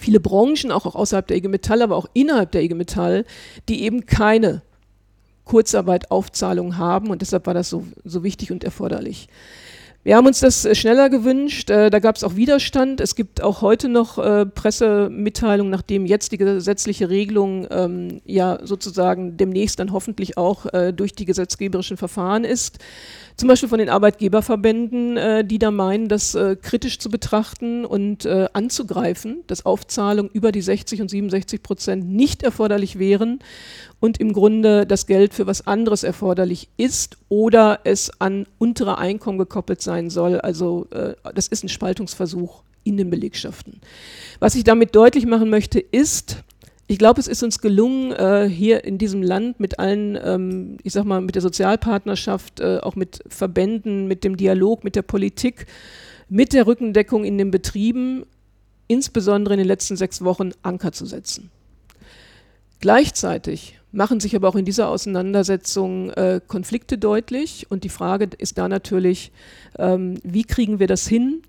viele 0.00 0.20
Branchen, 0.20 0.72
auch, 0.72 0.86
außerhalb 0.86 1.26
der 1.26 1.36
IG 1.36 1.48
Metall, 1.48 1.82
aber 1.82 1.96
auch 1.96 2.06
innerhalb 2.14 2.52
der 2.52 2.62
IG 2.62 2.74
Metall, 2.74 3.24
die 3.68 3.82
eben 3.84 4.06
keine 4.06 4.62
Kurzarbeit-Aufzahlung 5.44 6.76
haben 6.76 7.08
und 7.10 7.22
deshalb 7.22 7.46
war 7.46 7.54
das 7.54 7.68
so, 7.68 7.84
so 8.04 8.22
wichtig 8.22 8.52
und 8.52 8.64
erforderlich. 8.64 9.28
Wir 10.02 10.16
haben 10.16 10.26
uns 10.26 10.40
das 10.40 10.64
äh, 10.64 10.74
schneller 10.74 11.10
gewünscht, 11.10 11.68
äh, 11.68 11.90
da 11.90 11.98
gab 11.98 12.16
es 12.16 12.24
auch 12.24 12.34
Widerstand. 12.34 13.02
Es 13.02 13.14
gibt 13.14 13.42
auch 13.42 13.60
heute 13.60 13.90
noch 13.90 14.16
äh, 14.16 14.46
Pressemitteilungen, 14.46 15.70
nachdem 15.70 16.06
jetzt 16.06 16.32
die 16.32 16.38
gesetzliche 16.38 17.10
Regelung 17.10 17.66
ähm, 17.70 18.22
ja 18.24 18.60
sozusagen 18.62 19.36
demnächst 19.36 19.78
dann 19.78 19.92
hoffentlich 19.92 20.38
auch 20.38 20.64
äh, 20.72 20.94
durch 20.94 21.12
die 21.12 21.26
gesetzgeberischen 21.26 21.98
Verfahren 21.98 22.44
ist. 22.44 22.78
Zum 23.36 23.48
Beispiel 23.48 23.68
von 23.68 23.78
den 23.78 23.90
Arbeitgeberverbänden, 23.90 25.18
äh, 25.18 25.44
die 25.44 25.58
da 25.58 25.70
meinen, 25.70 26.08
das 26.08 26.34
äh, 26.34 26.56
kritisch 26.56 26.98
zu 26.98 27.10
betrachten 27.10 27.84
und 27.84 28.26
anzugreifen, 28.26 29.42
dass 29.46 29.66
Aufzahlungen 29.66 30.30
über 30.32 30.52
die 30.52 30.62
60 30.62 31.02
und 31.02 31.10
67 31.10 31.62
Prozent 31.62 32.08
nicht 32.08 32.42
erforderlich 32.42 32.98
wären 32.98 33.40
und 34.00 34.18
im 34.18 34.32
Grunde 34.32 34.86
das 34.86 35.06
Geld 35.06 35.34
für 35.34 35.46
was 35.46 35.66
anderes 35.66 36.02
erforderlich 36.02 36.68
ist 36.76 37.18
oder 37.28 37.80
es 37.84 38.10
an 38.18 38.46
untere 38.58 38.98
Einkommen 38.98 39.38
gekoppelt 39.38 39.82
sein 39.82 40.10
soll. 40.10 40.40
Also 40.40 40.86
äh, 40.90 41.14
das 41.34 41.46
ist 41.46 41.62
ein 41.62 41.68
Spaltungsversuch 41.68 42.62
in 42.82 42.96
den 42.96 43.10
Belegschaften. 43.10 43.80
Was 44.38 44.54
ich 44.54 44.64
damit 44.64 44.96
deutlich 44.96 45.26
machen 45.26 45.50
möchte, 45.50 45.78
ist, 45.78 46.42
ich 46.86 46.98
glaube, 46.98 47.20
es 47.20 47.28
ist 47.28 47.42
uns 47.42 47.60
gelungen, 47.60 48.12
äh, 48.12 48.48
hier 48.48 48.84
in 48.84 48.98
diesem 48.98 49.22
Land 49.22 49.60
mit 49.60 49.78
allen, 49.78 50.18
ähm, 50.22 50.78
ich 50.82 50.94
sag 50.94 51.04
mal, 51.04 51.20
mit 51.20 51.34
der 51.34 51.42
Sozialpartnerschaft, 51.42 52.60
äh, 52.60 52.78
auch 52.78 52.96
mit 52.96 53.22
Verbänden, 53.28 54.08
mit 54.08 54.24
dem 54.24 54.36
Dialog, 54.36 54.82
mit 54.82 54.96
der 54.96 55.02
Politik, 55.02 55.66
mit 56.28 56.52
der 56.52 56.66
Rückendeckung 56.66 57.24
in 57.24 57.36
den 57.38 57.50
Betrieben, 57.50 58.24
insbesondere 58.88 59.54
in 59.54 59.58
den 59.58 59.68
letzten 59.68 59.96
sechs 59.96 60.24
Wochen 60.24 60.50
Anker 60.62 60.90
zu 60.90 61.06
setzen. 61.06 61.50
Gleichzeitig 62.80 63.78
machen 63.92 64.20
sich 64.20 64.34
aber 64.34 64.48
auch 64.48 64.56
in 64.56 64.64
dieser 64.64 64.88
Auseinandersetzung 64.88 66.10
äh, 66.10 66.40
Konflikte 66.46 66.96
deutlich 66.96 67.66
und 67.70 67.84
die 67.84 67.88
Frage 67.88 68.30
ist 68.38 68.58
da 68.58 68.68
natürlich, 68.68 69.32
ähm, 69.78 70.18
wie 70.22 70.44
kriegen 70.44 70.78
wir 70.78 70.86
das 70.86 71.06
hin, 71.06 71.42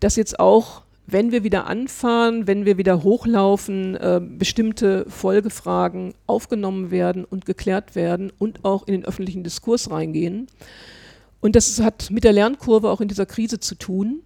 dass 0.00 0.16
jetzt 0.16 0.38
auch 0.38 0.82
wenn 1.08 1.30
wir 1.30 1.44
wieder 1.44 1.66
anfahren, 1.66 2.46
wenn 2.48 2.64
wir 2.64 2.78
wieder 2.78 3.02
hochlaufen, 3.04 3.94
äh, 3.94 4.20
bestimmte 4.20 5.06
Folgefragen 5.08 6.14
aufgenommen 6.26 6.90
werden 6.90 7.24
und 7.24 7.46
geklärt 7.46 7.94
werden 7.94 8.32
und 8.38 8.64
auch 8.64 8.86
in 8.88 8.92
den 8.92 9.04
öffentlichen 9.04 9.44
Diskurs 9.44 9.90
reingehen. 9.90 10.48
Und 11.40 11.54
das 11.54 11.80
hat 11.80 12.10
mit 12.10 12.24
der 12.24 12.32
Lernkurve 12.32 12.90
auch 12.90 13.00
in 13.00 13.08
dieser 13.08 13.26
Krise 13.26 13.60
zu 13.60 13.76
tun. 13.76 14.20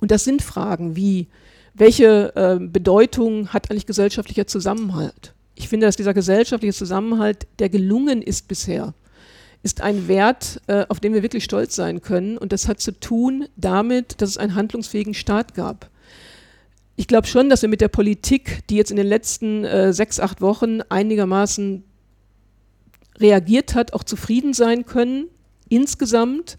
Und 0.00 0.12
das 0.12 0.22
sind 0.22 0.42
Fragen 0.42 0.94
wie, 0.94 1.26
welche 1.74 2.34
äh, 2.36 2.64
Bedeutung 2.64 3.48
hat 3.48 3.70
eigentlich 3.70 3.86
gesellschaftlicher 3.86 4.46
Zusammenhalt? 4.46 5.34
Ich 5.54 5.68
finde, 5.68 5.86
dass 5.86 5.96
dieser 5.96 6.14
gesellschaftliche 6.14 6.74
Zusammenhalt, 6.74 7.46
der 7.58 7.68
gelungen 7.68 8.22
ist 8.22 8.48
bisher, 8.48 8.94
ist 9.62 9.82
ein 9.82 10.08
Wert, 10.08 10.60
äh, 10.68 10.86
auf 10.88 11.00
den 11.00 11.12
wir 11.12 11.22
wirklich 11.22 11.44
stolz 11.44 11.76
sein 11.76 12.00
können. 12.00 12.38
Und 12.38 12.52
das 12.52 12.66
hat 12.66 12.80
zu 12.80 12.98
tun 12.98 13.46
damit, 13.56 14.20
dass 14.20 14.30
es 14.30 14.38
einen 14.38 14.54
handlungsfähigen 14.54 15.14
Staat 15.14 15.54
gab. 15.54 15.90
Ich 16.96 17.06
glaube 17.06 17.26
schon, 17.26 17.48
dass 17.48 17.62
wir 17.62 17.68
mit 17.68 17.80
der 17.80 17.88
Politik, 17.88 18.60
die 18.68 18.76
jetzt 18.76 18.90
in 18.90 18.96
den 18.96 19.06
letzten 19.06 19.64
äh, 19.64 19.92
sechs, 19.92 20.20
acht 20.20 20.40
Wochen 20.40 20.80
einigermaßen 20.82 21.84
reagiert 23.18 23.74
hat, 23.74 23.92
auch 23.92 24.04
zufrieden 24.04 24.54
sein 24.54 24.86
können, 24.86 25.28
insgesamt. 25.68 26.58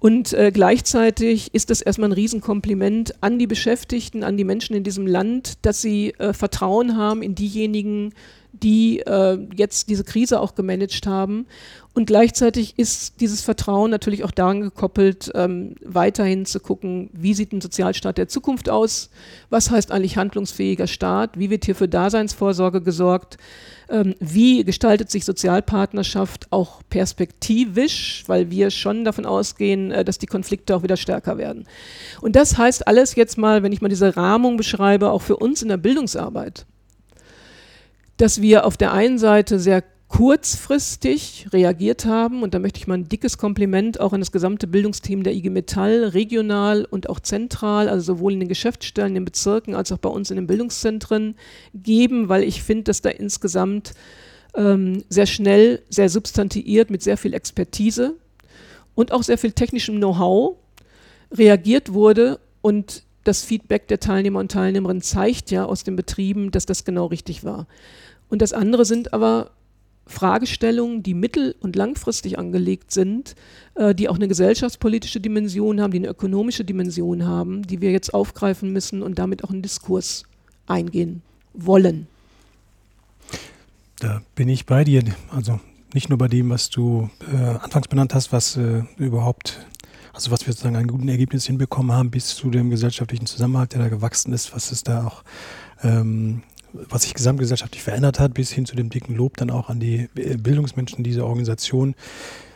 Und 0.00 0.32
äh, 0.32 0.50
gleichzeitig 0.50 1.54
ist 1.54 1.68
das 1.68 1.82
erstmal 1.82 2.08
ein 2.08 2.14
Riesenkompliment 2.14 3.22
an 3.22 3.38
die 3.38 3.46
Beschäftigten, 3.46 4.24
an 4.24 4.38
die 4.38 4.44
Menschen 4.44 4.74
in 4.74 4.82
diesem 4.82 5.06
Land, 5.06 5.58
dass 5.62 5.82
sie 5.82 6.14
äh, 6.14 6.32
Vertrauen 6.32 6.96
haben 6.96 7.22
in 7.22 7.34
diejenigen, 7.34 8.14
die 8.52 9.00
äh, 9.00 9.38
jetzt 9.56 9.88
diese 9.88 10.04
Krise 10.04 10.40
auch 10.40 10.54
gemanagt 10.54 11.06
haben. 11.06 11.46
Und 11.92 12.06
gleichzeitig 12.06 12.78
ist 12.78 13.20
dieses 13.20 13.42
Vertrauen 13.42 13.90
natürlich 13.90 14.22
auch 14.22 14.30
daran 14.30 14.60
gekoppelt, 14.60 15.30
ähm, 15.34 15.74
weiterhin 15.84 16.46
zu 16.46 16.60
gucken, 16.60 17.10
wie 17.12 17.34
sieht 17.34 17.52
ein 17.52 17.60
Sozialstaat 17.60 18.16
der 18.16 18.28
Zukunft 18.28 18.70
aus? 18.70 19.10
Was 19.50 19.72
heißt 19.72 19.90
eigentlich 19.90 20.16
handlungsfähiger 20.16 20.86
Staat? 20.86 21.36
Wie 21.36 21.50
wird 21.50 21.64
hier 21.64 21.74
für 21.74 21.88
Daseinsvorsorge 21.88 22.80
gesorgt? 22.80 23.38
Ähm, 23.88 24.14
wie 24.20 24.62
gestaltet 24.62 25.10
sich 25.10 25.24
Sozialpartnerschaft 25.24 26.46
auch 26.52 26.80
perspektivisch? 26.88 28.22
Weil 28.28 28.50
wir 28.52 28.70
schon 28.70 29.04
davon 29.04 29.26
ausgehen, 29.26 29.90
äh, 29.90 30.04
dass 30.04 30.18
die 30.18 30.26
Konflikte 30.26 30.76
auch 30.76 30.84
wieder 30.84 30.96
stärker 30.96 31.38
werden. 31.38 31.66
Und 32.20 32.36
das 32.36 32.56
heißt 32.56 32.86
alles 32.86 33.16
jetzt 33.16 33.36
mal, 33.36 33.64
wenn 33.64 33.72
ich 33.72 33.80
mal 33.80 33.88
diese 33.88 34.16
Rahmung 34.16 34.56
beschreibe, 34.56 35.10
auch 35.10 35.22
für 35.22 35.36
uns 35.36 35.60
in 35.60 35.68
der 35.68 35.76
Bildungsarbeit 35.76 36.66
dass 38.20 38.42
wir 38.42 38.66
auf 38.66 38.76
der 38.76 38.92
einen 38.92 39.18
Seite 39.18 39.58
sehr 39.58 39.82
kurzfristig 40.08 41.46
reagiert 41.52 42.04
haben 42.04 42.42
und 42.42 42.52
da 42.52 42.58
möchte 42.58 42.78
ich 42.78 42.86
mal 42.86 42.98
ein 42.98 43.08
dickes 43.08 43.38
Kompliment 43.38 44.00
auch 44.00 44.12
an 44.12 44.20
das 44.20 44.32
gesamte 44.32 44.66
Bildungsteam 44.66 45.22
der 45.22 45.34
IG 45.34 45.48
Metall, 45.48 46.04
regional 46.04 46.84
und 46.84 47.08
auch 47.08 47.20
zentral, 47.20 47.88
also 47.88 48.14
sowohl 48.14 48.34
in 48.34 48.40
den 48.40 48.48
Geschäftsstellen, 48.48 49.10
in 49.10 49.14
den 49.14 49.24
Bezirken 49.24 49.74
als 49.74 49.90
auch 49.92 49.98
bei 49.98 50.08
uns 50.10 50.30
in 50.30 50.36
den 50.36 50.48
Bildungszentren 50.48 51.36
geben, 51.72 52.28
weil 52.28 52.42
ich 52.42 52.62
finde, 52.62 52.84
dass 52.84 53.00
da 53.00 53.08
insgesamt 53.08 53.92
ähm, 54.54 55.02
sehr 55.08 55.26
schnell, 55.26 55.80
sehr 55.88 56.08
substantiiert 56.08 56.90
mit 56.90 57.02
sehr 57.02 57.16
viel 57.16 57.32
Expertise 57.32 58.16
und 58.94 59.12
auch 59.12 59.22
sehr 59.22 59.38
viel 59.38 59.52
technischem 59.52 59.96
Know-how 59.96 60.56
reagiert 61.32 61.94
wurde 61.94 62.40
und 62.60 63.04
das 63.24 63.44
Feedback 63.44 63.88
der 63.88 64.00
Teilnehmer 64.00 64.38
und 64.40 64.50
Teilnehmerinnen 64.50 65.02
zeigt 65.02 65.50
ja 65.50 65.64
aus 65.64 65.84
den 65.84 65.96
Betrieben, 65.96 66.50
dass 66.50 66.66
das 66.66 66.84
genau 66.84 67.06
richtig 67.06 67.44
war. 67.44 67.66
Und 68.28 68.42
das 68.42 68.52
andere 68.52 68.84
sind 68.84 69.12
aber 69.12 69.50
Fragestellungen, 70.06 71.02
die 71.02 71.14
mittel- 71.14 71.54
und 71.60 71.76
langfristig 71.76 72.38
angelegt 72.38 72.90
sind, 72.90 73.36
äh, 73.74 73.94
die 73.94 74.08
auch 74.08 74.16
eine 74.16 74.28
gesellschaftspolitische 74.28 75.20
Dimension 75.20 75.80
haben, 75.80 75.92
die 75.92 75.98
eine 75.98 76.08
ökonomische 76.08 76.64
Dimension 76.64 77.26
haben, 77.26 77.62
die 77.62 77.80
wir 77.80 77.92
jetzt 77.92 78.12
aufgreifen 78.12 78.72
müssen 78.72 79.02
und 79.02 79.18
damit 79.18 79.44
auch 79.44 79.50
einen 79.50 79.62
Diskurs 79.62 80.24
eingehen 80.66 81.22
wollen. 81.54 82.06
Da 84.00 84.22
bin 84.34 84.48
ich 84.48 84.66
bei 84.66 84.82
dir. 84.82 85.04
Also 85.30 85.60
nicht 85.94 86.08
nur 86.08 86.18
bei 86.18 86.28
dem, 86.28 86.50
was 86.50 86.70
du 86.70 87.10
äh, 87.32 87.36
anfangs 87.36 87.88
benannt 87.88 88.14
hast, 88.14 88.32
was 88.32 88.56
äh, 88.56 88.82
überhaupt, 88.96 89.66
also 90.20 90.32
was 90.32 90.46
wir 90.46 90.52
sozusagen 90.52 90.76
an 90.76 90.86
guten 90.86 91.08
Ergebnissen 91.08 91.52
hinbekommen 91.52 91.92
haben, 91.92 92.10
bis 92.10 92.36
zu 92.36 92.50
dem 92.50 92.68
gesellschaftlichen 92.68 93.24
Zusammenhalt, 93.24 93.72
der 93.72 93.80
da 93.80 93.88
gewachsen 93.88 94.34
ist, 94.34 94.54
was 94.54 94.70
es 94.70 94.82
da 94.82 95.06
auch 95.06 95.24
ähm, 95.82 96.42
was 96.72 97.02
sich 97.02 97.14
gesamtgesellschaftlich 97.14 97.82
verändert 97.82 98.20
hat, 98.20 98.34
bis 98.34 98.52
hin 98.52 98.66
zu 98.66 98.76
dem 98.76 98.90
dicken 98.90 99.16
Lob 99.16 99.38
dann 99.38 99.50
auch 99.50 99.70
an 99.70 99.80
die 99.80 100.08
äh, 100.14 100.36
Bildungsmenschen 100.36 101.02
dieser 101.02 101.24
Organisation. 101.24 101.94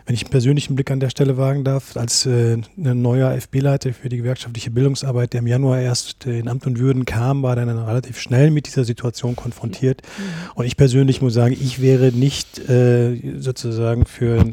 Wenn 0.04 0.14
ich 0.14 0.24
einen 0.24 0.30
persönlichen 0.30 0.74
Blick 0.74 0.90
an 0.90 1.00
der 1.00 1.08
Stelle 1.08 1.38
wagen 1.38 1.64
darf, 1.64 1.96
als 1.96 2.26
äh, 2.26 2.58
ein 2.76 3.00
neuer 3.00 3.32
FB-Leiter 3.32 3.94
für 3.94 4.10
die 4.10 4.18
gewerkschaftliche 4.18 4.70
Bildungsarbeit, 4.70 5.32
der 5.32 5.40
im 5.40 5.46
Januar 5.46 5.80
erst 5.80 6.26
äh, 6.26 6.38
in 6.38 6.48
Amt 6.48 6.66
und 6.66 6.78
Würden 6.78 7.06
kam, 7.06 7.42
war 7.42 7.56
dann 7.56 7.70
relativ 7.70 8.20
schnell 8.20 8.50
mit 8.50 8.66
dieser 8.66 8.84
Situation 8.84 9.36
konfrontiert. 9.36 10.02
Mhm. 10.02 10.50
Und 10.56 10.66
ich 10.66 10.76
persönlich 10.76 11.22
muss 11.22 11.32
sagen, 11.32 11.56
ich 11.58 11.80
wäre 11.80 12.12
nicht 12.12 12.58
äh, 12.68 13.38
sozusagen 13.38 14.04
für 14.04 14.44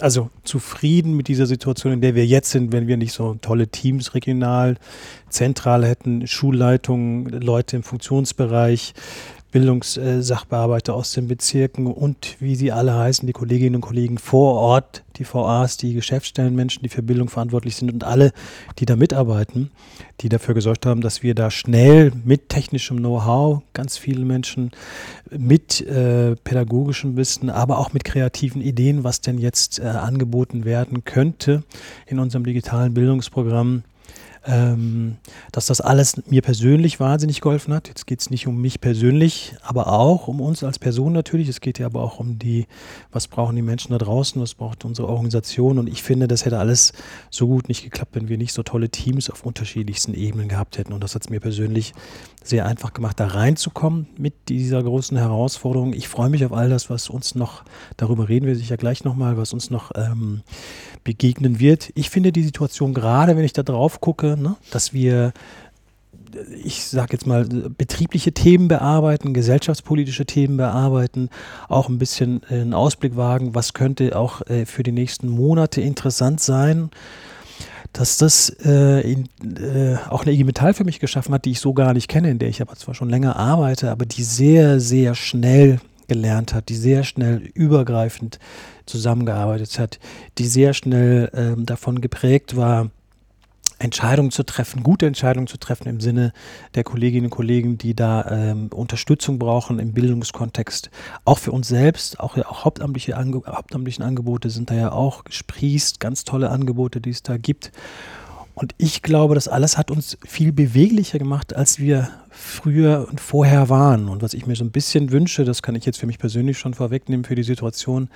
also 0.00 0.30
zufrieden 0.42 1.14
mit 1.14 1.28
dieser 1.28 1.46
Situation, 1.46 1.92
in 1.92 2.00
der 2.00 2.14
wir 2.14 2.26
jetzt 2.26 2.50
sind, 2.50 2.72
wenn 2.72 2.86
wir 2.86 2.96
nicht 2.96 3.12
so 3.12 3.34
tolle 3.34 3.68
Teams 3.68 4.14
regional, 4.14 4.76
zentral 5.28 5.84
hätten, 5.84 6.26
Schulleitungen, 6.26 7.26
Leute 7.28 7.76
im 7.76 7.82
Funktionsbereich, 7.82 8.94
Bildungssachbearbeiter 9.52 10.94
aus 10.94 11.12
den 11.12 11.28
Bezirken 11.28 11.86
und 11.86 12.36
wie 12.40 12.56
sie 12.56 12.72
alle 12.72 12.94
heißen, 12.94 13.26
die 13.26 13.34
Kolleginnen 13.34 13.76
und 13.76 13.80
Kollegen 13.82 14.18
vor 14.18 14.54
Ort, 14.54 15.04
die 15.16 15.26
VAs, 15.26 15.76
die 15.76 15.92
Geschäftsstellenmenschen, 15.92 16.82
die 16.82 16.88
für 16.88 17.02
Bildung 17.02 17.28
verantwortlich 17.28 17.76
sind 17.76 17.92
und 17.92 18.02
alle, 18.02 18.32
die 18.78 18.86
da 18.86 18.96
mitarbeiten, 18.96 19.70
die 20.20 20.30
dafür 20.30 20.54
gesorgt 20.54 20.86
haben, 20.86 21.02
dass 21.02 21.22
wir 21.22 21.34
da 21.34 21.50
schnell 21.50 22.12
mit 22.24 22.48
technischem 22.48 22.96
Know-how, 22.96 23.62
ganz 23.74 23.98
viele 23.98 24.24
Menschen 24.24 24.70
mit 25.30 25.82
äh, 25.82 26.34
pädagogischem 26.36 27.16
Wissen, 27.16 27.50
aber 27.50 27.78
auch 27.78 27.92
mit 27.92 28.04
kreativen 28.04 28.62
Ideen, 28.62 29.04
was 29.04 29.20
denn 29.20 29.36
jetzt 29.36 29.78
äh, 29.78 29.82
angeboten 29.82 30.64
werden 30.64 31.04
könnte 31.04 31.62
in 32.06 32.18
unserem 32.18 32.44
digitalen 32.44 32.94
Bildungsprogramm, 32.94 33.84
ähm, 34.46 35.16
dass 35.52 35.66
das 35.66 35.80
alles 35.80 36.20
mir 36.26 36.42
persönlich 36.42 36.98
wahnsinnig 36.98 37.40
geholfen 37.40 37.72
hat. 37.74 37.88
Jetzt 37.88 38.06
geht 38.06 38.20
es 38.20 38.30
nicht 38.30 38.46
um 38.46 38.60
mich 38.60 38.80
persönlich, 38.80 39.54
aber 39.62 39.86
auch 39.86 40.28
um 40.28 40.40
uns 40.40 40.64
als 40.64 40.78
Person 40.78 41.12
natürlich. 41.12 41.48
Es 41.48 41.60
geht 41.60 41.78
ja 41.78 41.86
aber 41.86 42.02
auch 42.02 42.18
um 42.18 42.38
die, 42.38 42.66
was 43.12 43.28
brauchen 43.28 43.54
die 43.54 43.62
Menschen 43.62 43.92
da 43.92 43.98
draußen, 43.98 44.40
was 44.42 44.54
braucht 44.54 44.84
unsere 44.84 45.08
Organisation. 45.08 45.78
Und 45.78 45.88
ich 45.88 46.02
finde, 46.02 46.26
das 46.26 46.44
hätte 46.44 46.58
alles 46.58 46.92
so 47.30 47.46
gut 47.46 47.68
nicht 47.68 47.84
geklappt, 47.84 48.14
wenn 48.14 48.28
wir 48.28 48.38
nicht 48.38 48.52
so 48.52 48.62
tolle 48.62 48.88
Teams 48.88 49.30
auf 49.30 49.44
unterschiedlichsten 49.46 50.14
Ebenen 50.14 50.48
gehabt 50.48 50.78
hätten. 50.78 50.92
Und 50.92 51.04
das 51.04 51.14
hat 51.14 51.22
es 51.22 51.30
mir 51.30 51.40
persönlich 51.40 51.92
sehr 52.44 52.66
einfach 52.66 52.92
gemacht, 52.92 53.20
da 53.20 53.28
reinzukommen 53.28 54.08
mit 54.16 54.48
dieser 54.48 54.82
großen 54.82 55.16
Herausforderung. 55.16 55.92
Ich 55.92 56.08
freue 56.08 56.30
mich 56.30 56.44
auf 56.44 56.52
all 56.52 56.68
das, 56.68 56.90
was 56.90 57.08
uns 57.08 57.34
noch, 57.34 57.64
darüber 57.96 58.28
reden 58.28 58.46
wir 58.46 58.56
sicher 58.56 58.76
gleich 58.76 59.04
nochmal, 59.04 59.36
was 59.36 59.52
uns 59.52 59.70
noch 59.70 59.92
ähm, 59.94 60.42
begegnen 61.04 61.60
wird. 61.60 61.90
Ich 61.94 62.10
finde 62.10 62.32
die 62.32 62.42
Situation 62.42 62.94
gerade, 62.94 63.36
wenn 63.36 63.44
ich 63.44 63.52
da 63.52 63.62
drauf 63.62 64.00
gucke, 64.00 64.31
ne, 64.36 64.56
dass 64.70 64.92
wir 64.92 65.32
ich 66.64 66.84
sage 66.84 67.12
jetzt 67.12 67.26
mal, 67.26 67.44
betriebliche 67.44 68.32
Themen 68.32 68.68
bearbeiten, 68.68 69.34
gesellschaftspolitische 69.34 70.24
Themen 70.24 70.56
bearbeiten, 70.56 71.28
auch 71.68 71.88
ein 71.88 71.98
bisschen 71.98 72.42
einen 72.48 72.74
Ausblick 72.74 73.16
wagen, 73.16 73.54
was 73.54 73.74
könnte 73.74 74.16
auch 74.16 74.46
äh, 74.46 74.64
für 74.66 74.82
die 74.82 74.92
nächsten 74.92 75.28
Monate 75.28 75.80
interessant 75.80 76.40
sein, 76.40 76.90
dass 77.92 78.16
das 78.16 78.48
äh, 78.64 79.00
in, 79.00 79.28
äh, 79.44 79.96
auch 80.08 80.22
eine 80.22 80.32
IG 80.32 80.44
Metall 80.44 80.72
für 80.74 80.84
mich 80.84 81.00
geschaffen 81.00 81.34
hat, 81.34 81.44
die 81.44 81.50
ich 81.50 81.60
so 81.60 81.74
gar 81.74 81.92
nicht 81.92 82.08
kenne, 82.08 82.30
in 82.30 82.38
der 82.38 82.48
ich 82.48 82.62
aber 82.62 82.74
zwar 82.74 82.94
schon 82.94 83.10
länger 83.10 83.36
arbeite, 83.36 83.90
aber 83.90 84.06
die 84.06 84.22
sehr, 84.22 84.80
sehr 84.80 85.14
schnell 85.14 85.78
gelernt 86.08 86.54
hat, 86.54 86.68
die 86.68 86.74
sehr 86.74 87.04
schnell 87.04 87.38
übergreifend 87.54 88.38
zusammengearbeitet 88.86 89.78
hat, 89.78 89.98
die 90.38 90.46
sehr 90.46 90.74
schnell 90.74 91.30
ähm, 91.34 91.66
davon 91.66 92.00
geprägt 92.00 92.56
war, 92.56 92.90
Entscheidungen 93.82 94.30
zu 94.30 94.44
treffen, 94.44 94.82
gute 94.82 95.06
Entscheidungen 95.06 95.48
zu 95.48 95.58
treffen 95.58 95.88
im 95.88 96.00
Sinne 96.00 96.32
der 96.74 96.84
Kolleginnen 96.84 97.26
und 97.26 97.30
Kollegen, 97.30 97.78
die 97.78 97.94
da 97.94 98.30
ähm, 98.30 98.68
Unterstützung 98.68 99.38
brauchen 99.38 99.78
im 99.78 99.92
Bildungskontext. 99.92 100.90
Auch 101.24 101.38
für 101.38 101.52
uns 101.52 101.68
selbst, 101.68 102.20
auch, 102.20 102.36
auch 102.38 102.64
hauptamtliche 102.64 103.16
Ange 103.16 103.42
hauptamtlichen 103.46 104.04
Angebote 104.04 104.50
sind 104.50 104.70
da 104.70 104.74
ja 104.74 104.92
auch 104.92 105.24
gesprießt, 105.24 105.98
ganz 105.98 106.24
tolle 106.24 106.50
Angebote, 106.50 107.00
die 107.00 107.10
es 107.10 107.22
da 107.22 107.36
gibt. 107.36 107.72
Und 108.54 108.74
ich 108.78 109.02
glaube, 109.02 109.34
das 109.34 109.48
alles 109.48 109.78
hat 109.78 109.90
uns 109.90 110.18
viel 110.24 110.52
beweglicher 110.52 111.18
gemacht, 111.18 111.56
als 111.56 111.78
wir 111.78 112.10
früher 112.30 113.08
und 113.10 113.20
vorher 113.20 113.68
waren. 113.68 114.08
Und 114.08 114.22
was 114.22 114.34
ich 114.34 114.46
mir 114.46 114.54
so 114.54 114.64
ein 114.64 114.70
bisschen 114.70 115.10
wünsche, 115.10 115.44
das 115.44 115.62
kann 115.62 115.74
ich 115.74 115.86
jetzt 115.86 115.98
für 115.98 116.06
mich 116.06 116.18
persönlich 116.18 116.58
schon 116.58 116.74
vorwegnehmen 116.74 117.24
für 117.24 117.34
die 117.34 117.42
Situation 117.42 118.10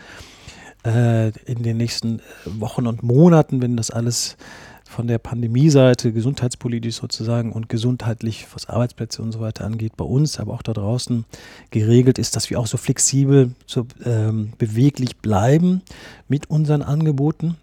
äh, 0.84 1.28
in 1.46 1.62
den 1.62 1.78
nächsten 1.78 2.20
Wochen 2.44 2.86
und 2.86 3.02
Monaten, 3.02 3.62
wenn 3.62 3.76
das 3.76 3.90
alles 3.90 4.36
von 4.88 5.06
der 5.06 5.18
Pandemie-Seite, 5.18 6.12
gesundheitspolitisch 6.12 6.96
sozusagen 6.96 7.52
und 7.52 7.68
gesundheitlich, 7.68 8.46
was 8.52 8.68
Arbeitsplätze 8.68 9.20
und 9.20 9.32
so 9.32 9.40
weiter 9.40 9.64
angeht, 9.64 9.96
bei 9.96 10.04
uns, 10.04 10.38
aber 10.38 10.54
auch 10.54 10.62
da 10.62 10.72
draußen 10.72 11.24
geregelt 11.70 12.18
ist, 12.18 12.36
dass 12.36 12.50
wir 12.50 12.60
auch 12.60 12.66
so 12.66 12.76
flexibel, 12.76 13.50
so 13.66 13.86
ähm, 14.04 14.52
beweglich 14.58 15.16
bleiben 15.18 15.82
mit 16.28 16.48
unseren 16.48 16.82
Angeboten. 16.82 17.56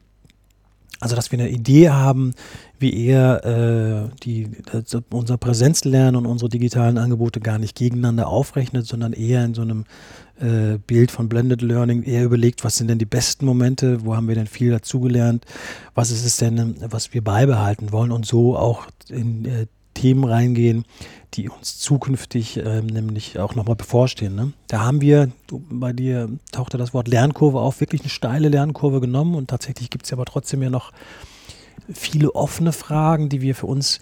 Also, 1.00 1.16
dass 1.16 1.32
wir 1.32 1.40
eine 1.40 1.50
Idee 1.50 1.90
haben, 1.90 2.34
wie 2.80 3.08
er 3.08 3.44
äh, 3.46 4.16
die, 4.24 4.50
unser 5.10 5.38
Präsenzlernen 5.38 6.16
und 6.16 6.26
unsere 6.26 6.50
digitalen 6.50 6.98
Angebote 6.98 7.40
gar 7.40 7.58
nicht 7.58 7.76
gegeneinander 7.76 8.28
aufrechnet, 8.28 8.86
sondern 8.86 9.12
eher 9.12 9.44
in 9.44 9.54
so 9.54 9.64
einem 9.64 9.86
äh, 10.40 10.78
Bild 10.78 11.12
von 11.12 11.30
Blended 11.30 11.62
Learning 11.62 12.04
eher 12.04 12.24
überlegt, 12.24 12.64
was 12.64 12.76
sind 12.76 12.88
denn 12.88 13.00
die 13.00 13.06
besten 13.06 13.46
Momente, 13.46 14.06
wo 14.06 14.16
haben 14.16 14.28
wir 14.28 14.36
denn 14.36 14.48
viel 14.48 14.72
dazugelernt, 14.72 15.46
was 15.94 16.12
ist 16.12 16.26
es 16.26 16.38
denn, 16.38 16.76
was 16.82 17.14
wir 17.14 17.24
beibehalten 17.24 17.92
wollen 17.92 18.12
und 18.12 18.26
so 18.26 18.58
auch 18.58 18.88
in 19.10 19.46
äh, 19.46 19.68
Themen 19.94 20.24
reingehen, 20.24 20.86
die 21.36 21.50
uns 21.50 21.80
zukünftig 21.80 22.58
ähm, 22.58 22.88
nämlich 22.88 23.40
auch 23.40 23.56
nochmal 23.56 23.76
bevorstehen. 23.76 24.36
Ne? 24.36 24.54
Da 24.68 24.82
haben 24.82 25.02
wir, 25.02 25.32
bei 25.50 25.94
dir 25.94 26.30
tauchte 26.52 26.78
das 26.78 26.94
Wort 26.94 27.08
Lernkurve 27.08 27.60
auf, 27.60 27.80
wirklich 27.80 28.02
eine 28.02 28.10
steile 28.10 28.50
Lernkurve 28.50 29.02
genommen 29.02 29.36
und 29.36 29.50
tatsächlich 29.50 29.90
gibt 29.90 30.06
es 30.06 30.14
aber 30.14 30.26
trotzdem 30.26 30.62
ja 30.62 30.70
noch 30.70 30.92
viele 31.92 32.34
offene 32.36 32.72
Fragen, 32.72 33.30
die 33.30 33.42
wir 33.42 33.56
für 33.56 33.68
uns 33.68 34.00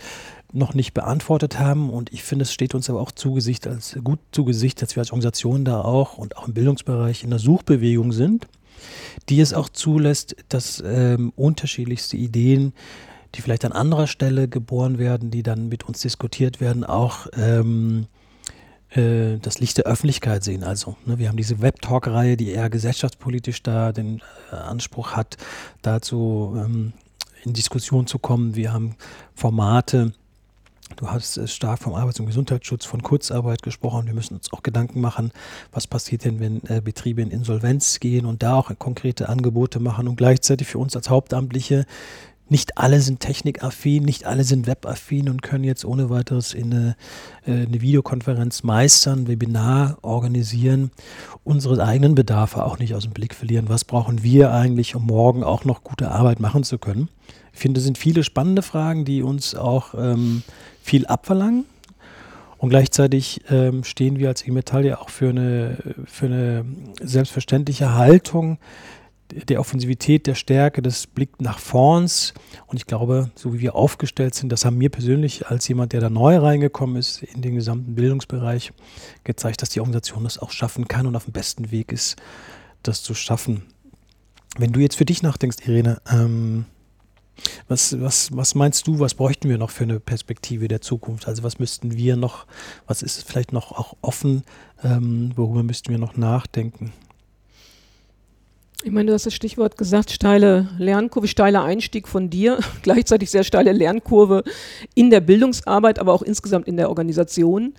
noch 0.54 0.74
nicht 0.74 0.94
beantwortet 0.94 1.60
haben. 1.60 1.90
Und 1.90 2.12
ich 2.14 2.24
finde, 2.24 2.44
es 2.44 2.54
steht 2.54 2.76
uns 2.76 2.90
aber 2.90 3.00
auch 3.00 3.12
zu 3.12 3.34
Gesicht 3.34 3.68
als, 3.68 3.98
gut 4.04 4.20
zu 4.32 4.46
Gesicht, 4.46 4.82
dass 4.82 4.96
wir 4.96 5.02
als 5.02 5.12
Organisation 5.12 5.66
da 5.66 5.82
auch 5.82 6.18
und 6.18 6.38
auch 6.38 6.48
im 6.48 6.54
Bildungsbereich 6.54 7.24
in 7.24 7.30
der 7.30 7.40
Suchbewegung 7.40 8.12
sind, 8.12 8.48
die 9.30 9.40
es 9.40 9.54
auch 9.54 9.70
zulässt, 9.70 10.36
dass 10.50 10.84
ähm, 10.86 11.34
unterschiedlichste 11.36 12.18
Ideen 12.18 12.74
die 13.36 13.42
vielleicht 13.42 13.66
an 13.66 13.72
anderer 13.72 14.08
Stelle 14.08 14.48
geboren 14.48 14.98
werden, 14.98 15.32
die 15.32 15.44
dann 15.44 15.70
mit 15.70 15.84
uns 15.84 16.02
diskutiert 16.02 16.60
werden, 16.60 16.84
auch 16.84 17.28
ähm, 17.38 18.08
äh, 18.90 19.38
das 19.38 19.60
Licht 19.60 19.78
der 19.78 19.86
Öffentlichkeit 19.86 20.44
sehen. 20.44 20.64
Also 20.64 20.98
ne, 21.06 21.18
wir 21.18 21.30
haben 21.30 21.38
diese 21.38 21.62
Web-Talk-Reihe, 21.62 22.36
die 22.38 22.50
eher 22.50 22.70
gesellschaftspolitisch 22.70 23.64
da 23.64 23.92
den 23.92 24.22
äh, 24.52 24.56
Anspruch 24.56 25.14
hat, 25.14 25.38
dazu 25.82 26.54
ähm, 26.58 26.94
in 27.44 27.54
Diskussion 27.54 28.06
zu 28.06 28.20
kommen. 28.20 28.56
Wir 28.56 28.74
haben 28.74 28.96
Formate, 29.34 30.14
Du 30.96 31.08
hast 31.08 31.38
äh, 31.38 31.48
stark 31.48 31.80
vom 31.80 31.94
Arbeits- 31.94 32.20
und 32.20 32.26
Gesundheitsschutz, 32.26 32.86
von 32.86 33.02
Kurzarbeit 33.02 33.64
gesprochen. 33.64 34.08
Wir 34.08 34.14
müssen 34.14 34.36
uns 34.36 34.52
auch 34.54 34.64
Gedanken 34.64 35.02
machen, 35.02 35.32
was 35.72 35.88
passiert 35.88 36.26
denn, 36.26 36.40
wenn 36.40 36.62
äh, 36.68 36.82
Betriebe 36.82 37.22
in 37.22 37.32
Insolvenz 37.32 38.00
gehen 38.00 38.26
und 38.26 38.44
da 38.44 38.56
auch 38.56 38.72
konkrete 38.78 39.30
Angebote 39.30 39.80
machen 39.80 40.08
und 40.08 40.16
gleichzeitig 40.16 40.68
für 40.68 40.78
uns 40.78 40.96
als 40.96 41.10
Hauptamtliche 41.10 41.86
nicht 42.52 42.78
alle 42.78 43.00
sind 43.00 43.22
technikaffin, 43.22 44.04
nicht 44.04 44.26
alle 44.26 44.44
sind 44.44 44.68
webaffin 44.68 45.30
und 45.30 45.42
können 45.42 45.64
jetzt 45.64 45.86
ohne 45.86 46.10
weiteres 46.10 46.54
in 46.54 46.74
eine, 46.74 46.96
äh, 47.48 47.66
eine 47.66 47.80
Videokonferenz 47.80 48.64
meistern, 48.64 49.28
Webinar 49.30 49.98
organisieren, 50.02 50.92
unsere 51.46 51.82
eigenen 51.82 52.14
Bedarfe 52.14 52.66
auch 52.66 52.78
nicht 52.78 52.94
aus 52.94 53.04
dem 53.04 53.14
Blick 53.14 53.36
verlieren. 53.36 53.70
Was 53.70 53.86
brauchen 53.86 54.22
wir 54.22 54.52
eigentlich, 54.52 54.96
um 54.96 55.06
morgen 55.06 55.46
auch 55.46 55.64
noch 55.64 55.86
gute 55.86 56.12
Arbeit 56.12 56.42
machen 56.42 56.64
zu 56.64 56.78
können? 56.78 57.08
Ich 57.54 57.60
finde, 57.60 57.80
es 57.80 57.86
sind 57.86 57.98
viele 57.98 58.24
spannende 58.24 58.62
Fragen, 58.62 59.06
die 59.06 59.24
uns 59.24 59.56
auch 59.56 59.94
ähm, 59.98 60.44
viel 60.82 61.06
abverlangen. 61.06 61.66
Und 62.58 62.70
gleichzeitig 62.70 63.42
ähm, 63.50 63.84
stehen 63.84 64.20
wir 64.20 64.28
als 64.28 64.48
E-Metall 64.48 64.86
ja 64.86 65.00
auch 65.00 65.10
für 65.10 65.30
eine, 65.30 65.78
für 66.06 66.28
eine 66.28 66.66
selbstverständliche 67.02 67.96
Haltung, 67.96 68.60
der 69.32 69.60
Offensivität, 69.60 70.28
der 70.28 70.36
Stärke, 70.36 70.82
des 70.82 71.08
Blick 71.08 71.42
nach 71.42 71.60
vorns. 71.60 72.34
Und 72.68 72.78
ich 72.78 72.86
glaube, 72.86 73.32
so 73.36 73.54
wie 73.54 73.62
wir 73.62 73.76
aufgestellt 73.76 74.36
sind, 74.36 74.52
das 74.52 74.66
haben 74.66 74.78
mir 74.78 74.90
persönlich 74.90 75.48
als 75.48 75.68
jemand, 75.68 75.94
der 75.94 76.02
da 76.02 76.10
neu 76.10 76.38
reingekommen 76.38 76.98
ist 76.98 77.24
in 77.24 77.42
den 77.42 77.56
gesamten 77.56 77.96
Bildungsbereich, 77.96 78.74
gezeigt, 79.24 79.62
dass 79.62 79.70
die 79.70 79.80
Organisation 79.80 80.24
das 80.24 80.38
auch 80.38 80.52
schaffen 80.52 80.88
kann 80.88 81.08
und 81.08 81.16
auf 81.16 81.26
dem 81.26 81.34
besten 81.34 81.72
Weg 81.72 81.92
ist, 81.92 82.18
das 82.84 83.04
zu 83.04 83.14
schaffen. 83.14 83.64
Wenn 84.58 84.74
du 84.74 84.82
jetzt 84.82 84.98
für 84.98 85.06
dich 85.06 85.24
nachdenkst, 85.24 85.66
Irene, 85.66 86.02
ähm, 86.12 86.66
was, 87.68 88.00
was, 88.00 88.30
was 88.36 88.56
meinst 88.56 88.88
du, 88.88 89.00
was 89.00 89.14
bräuchten 89.14 89.50
wir 89.50 89.58
noch 89.58 89.70
für 89.70 89.84
eine 89.84 90.00
Perspektive 90.00 90.68
der 90.68 90.82
Zukunft? 90.82 91.28
Also 91.28 91.44
was 91.44 91.60
müssten 91.60 91.96
wir 91.96 92.16
noch, 92.16 92.46
was 92.88 93.02
ist 93.02 93.24
vielleicht 93.28 93.54
noch 93.54 93.72
auch 93.72 93.96
offen, 94.02 94.44
ähm, 94.84 95.32
worüber 95.36 95.64
müssten 95.64 95.90
wir 95.90 95.98
noch 95.98 96.18
nachdenken? 96.18 96.94
Ich 98.84 98.92
meine, 98.92 99.08
du 99.08 99.14
hast 99.14 99.28
das 99.28 99.36
Stichwort 99.36 99.78
gesagt, 99.78 100.10
steile 100.10 100.68
Lernkurve, 100.80 101.28
steiler 101.28 101.64
Einstieg 101.64 102.08
von 102.08 102.32
dir, 102.32 102.60
gleichzeitig 102.82 103.30
sehr 103.30 103.44
steile 103.44 103.72
Lernkurve 103.72 104.44
in 104.96 105.12
der 105.12 105.20
Bildungsarbeit, 105.20 106.00
aber 106.00 106.14
auch 106.14 106.24
insgesamt 106.24 106.68
in 106.68 106.78
der 106.78 106.90
Organisation. 106.90 107.76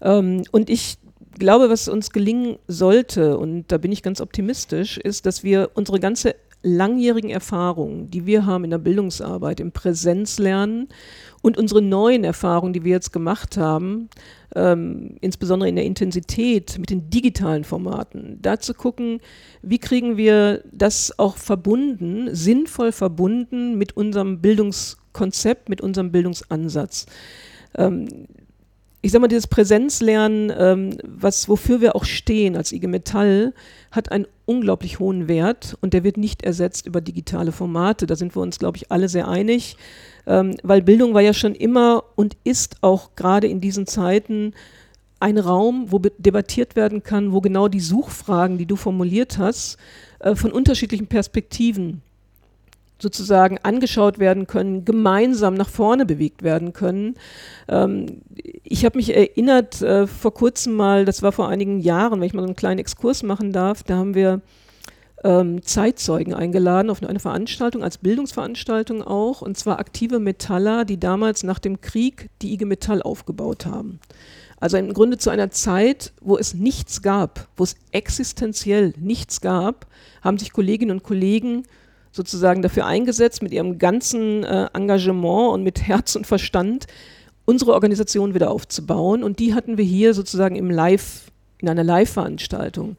Ähm, 0.00 0.44
und 0.52 0.70
ich 0.70 0.96
glaube, 1.38 1.68
was 1.68 1.88
uns 1.88 2.10
gelingen 2.10 2.56
sollte, 2.66 3.36
und 3.36 3.66
da 3.68 3.76
bin 3.76 3.92
ich 3.92 4.02
ganz 4.02 4.20
optimistisch, 4.22 4.96
ist, 4.96 5.26
dass 5.26 5.44
wir 5.44 5.70
unsere 5.74 6.00
ganze 6.00 6.34
langjährigen 6.66 7.30
Erfahrungen, 7.30 8.10
die 8.10 8.26
wir 8.26 8.44
haben 8.44 8.64
in 8.64 8.70
der 8.70 8.78
Bildungsarbeit, 8.78 9.60
im 9.60 9.72
Präsenzlernen 9.72 10.88
und 11.42 11.56
unsere 11.56 11.80
neuen 11.80 12.24
Erfahrungen, 12.24 12.72
die 12.72 12.84
wir 12.84 12.92
jetzt 12.92 13.12
gemacht 13.12 13.56
haben, 13.56 14.08
ähm, 14.54 15.16
insbesondere 15.20 15.68
in 15.68 15.76
der 15.76 15.84
Intensität 15.84 16.78
mit 16.78 16.90
den 16.90 17.08
digitalen 17.08 17.64
Formaten, 17.64 18.38
da 18.42 18.58
zu 18.58 18.74
gucken, 18.74 19.20
wie 19.62 19.78
kriegen 19.78 20.16
wir 20.16 20.64
das 20.72 21.18
auch 21.18 21.36
verbunden, 21.36 22.34
sinnvoll 22.34 22.90
verbunden 22.92 23.78
mit 23.78 23.96
unserem 23.96 24.40
Bildungskonzept, 24.40 25.68
mit 25.68 25.80
unserem 25.80 26.10
Bildungsansatz. 26.10 27.06
Ähm, 27.76 28.08
ich 29.02 29.12
sage 29.12 29.20
mal, 29.20 29.28
dieses 29.28 29.46
Präsenzlernen, 29.46 30.52
ähm, 30.58 30.98
was, 31.04 31.48
wofür 31.48 31.80
wir 31.80 31.94
auch 31.94 32.04
stehen 32.04 32.56
als 32.56 32.72
IG 32.72 32.88
Metall, 32.88 33.54
hat 33.92 34.10
einen 34.10 34.26
unglaublich 34.46 34.98
hohen 34.98 35.28
Wert 35.28 35.76
und 35.80 35.92
der 35.92 36.04
wird 36.04 36.16
nicht 36.16 36.42
ersetzt 36.42 36.86
über 36.86 37.00
digitale 37.00 37.52
Formate. 37.52 38.06
Da 38.06 38.16
sind 38.16 38.34
wir 38.34 38.42
uns, 38.42 38.58
glaube 38.58 38.78
ich, 38.78 38.90
alle 38.90 39.08
sehr 39.08 39.28
einig, 39.28 39.76
ähm, 40.26 40.56
weil 40.62 40.82
Bildung 40.82 41.12
war 41.12 41.20
ja 41.20 41.34
schon 41.34 41.54
immer 41.54 42.04
und 42.14 42.36
ist 42.44 42.76
auch 42.80 43.10
gerade 43.16 43.48
in 43.48 43.60
diesen 43.60 43.86
Zeiten 43.86 44.54
ein 45.18 45.38
Raum, 45.38 45.86
wo 45.90 45.98
debattiert 45.98 46.76
werden 46.76 47.02
kann, 47.02 47.32
wo 47.32 47.40
genau 47.40 47.68
die 47.68 47.80
Suchfragen, 47.80 48.58
die 48.58 48.66
du 48.66 48.76
formuliert 48.76 49.38
hast, 49.38 49.78
äh, 50.20 50.34
von 50.34 50.52
unterschiedlichen 50.52 51.06
Perspektiven 51.06 52.02
sozusagen 52.98 53.58
angeschaut 53.62 54.18
werden 54.18 54.46
können, 54.46 54.84
gemeinsam 54.84 55.54
nach 55.54 55.68
vorne 55.68 56.06
bewegt 56.06 56.42
werden 56.42 56.72
können. 56.72 57.14
Ähm, 57.68 58.22
ich 58.62 58.84
habe 58.84 58.96
mich 58.96 59.14
erinnert 59.14 59.82
äh, 59.82 60.06
vor 60.06 60.32
kurzem 60.32 60.74
mal, 60.74 61.04
das 61.04 61.22
war 61.22 61.32
vor 61.32 61.48
einigen 61.48 61.80
Jahren, 61.80 62.20
wenn 62.20 62.26
ich 62.26 62.34
mal 62.34 62.42
so 62.42 62.46
einen 62.46 62.56
kleinen 62.56 62.80
Exkurs 62.80 63.22
machen 63.22 63.52
darf, 63.52 63.82
da 63.82 63.96
haben 63.96 64.14
wir 64.14 64.40
ähm, 65.24 65.62
Zeitzeugen 65.62 66.34
eingeladen 66.34 66.90
auf 66.90 67.02
eine 67.02 67.20
Veranstaltung, 67.20 67.82
als 67.82 67.98
Bildungsveranstaltung 67.98 69.02
auch, 69.02 69.42
und 69.42 69.58
zwar 69.58 69.78
aktive 69.78 70.18
Metaller, 70.18 70.84
die 70.84 71.00
damals 71.00 71.42
nach 71.42 71.58
dem 71.58 71.80
Krieg 71.80 72.30
die 72.42 72.52
IG 72.52 72.64
Metall 72.64 73.02
aufgebaut 73.02 73.66
haben. 73.66 74.00
Also 74.58 74.78
im 74.78 74.94
Grunde 74.94 75.18
zu 75.18 75.28
einer 75.30 75.50
Zeit, 75.50 76.12
wo 76.22 76.38
es 76.38 76.54
nichts 76.54 77.02
gab, 77.02 77.48
wo 77.56 77.64
es 77.64 77.76
existenziell 77.92 78.94
nichts 78.98 79.40
gab, 79.40 79.86
haben 80.22 80.38
sich 80.38 80.52
Kolleginnen 80.52 80.92
und 80.92 81.02
Kollegen 81.02 81.64
sozusagen 82.16 82.62
dafür 82.62 82.86
eingesetzt, 82.86 83.42
mit 83.42 83.52
ihrem 83.52 83.78
ganzen 83.78 84.42
äh, 84.42 84.68
Engagement 84.72 85.52
und 85.52 85.62
mit 85.62 85.82
Herz 85.82 86.16
und 86.16 86.26
Verstand 86.26 86.86
unsere 87.44 87.74
Organisation 87.74 88.34
wieder 88.34 88.50
aufzubauen. 88.50 89.22
Und 89.22 89.38
die 89.38 89.54
hatten 89.54 89.78
wir 89.78 89.84
hier 89.84 90.14
sozusagen 90.14 90.56
im 90.56 90.70
Live, 90.70 91.30
in 91.60 91.68
einer 91.68 91.84
Live-Veranstaltung. 91.84 92.96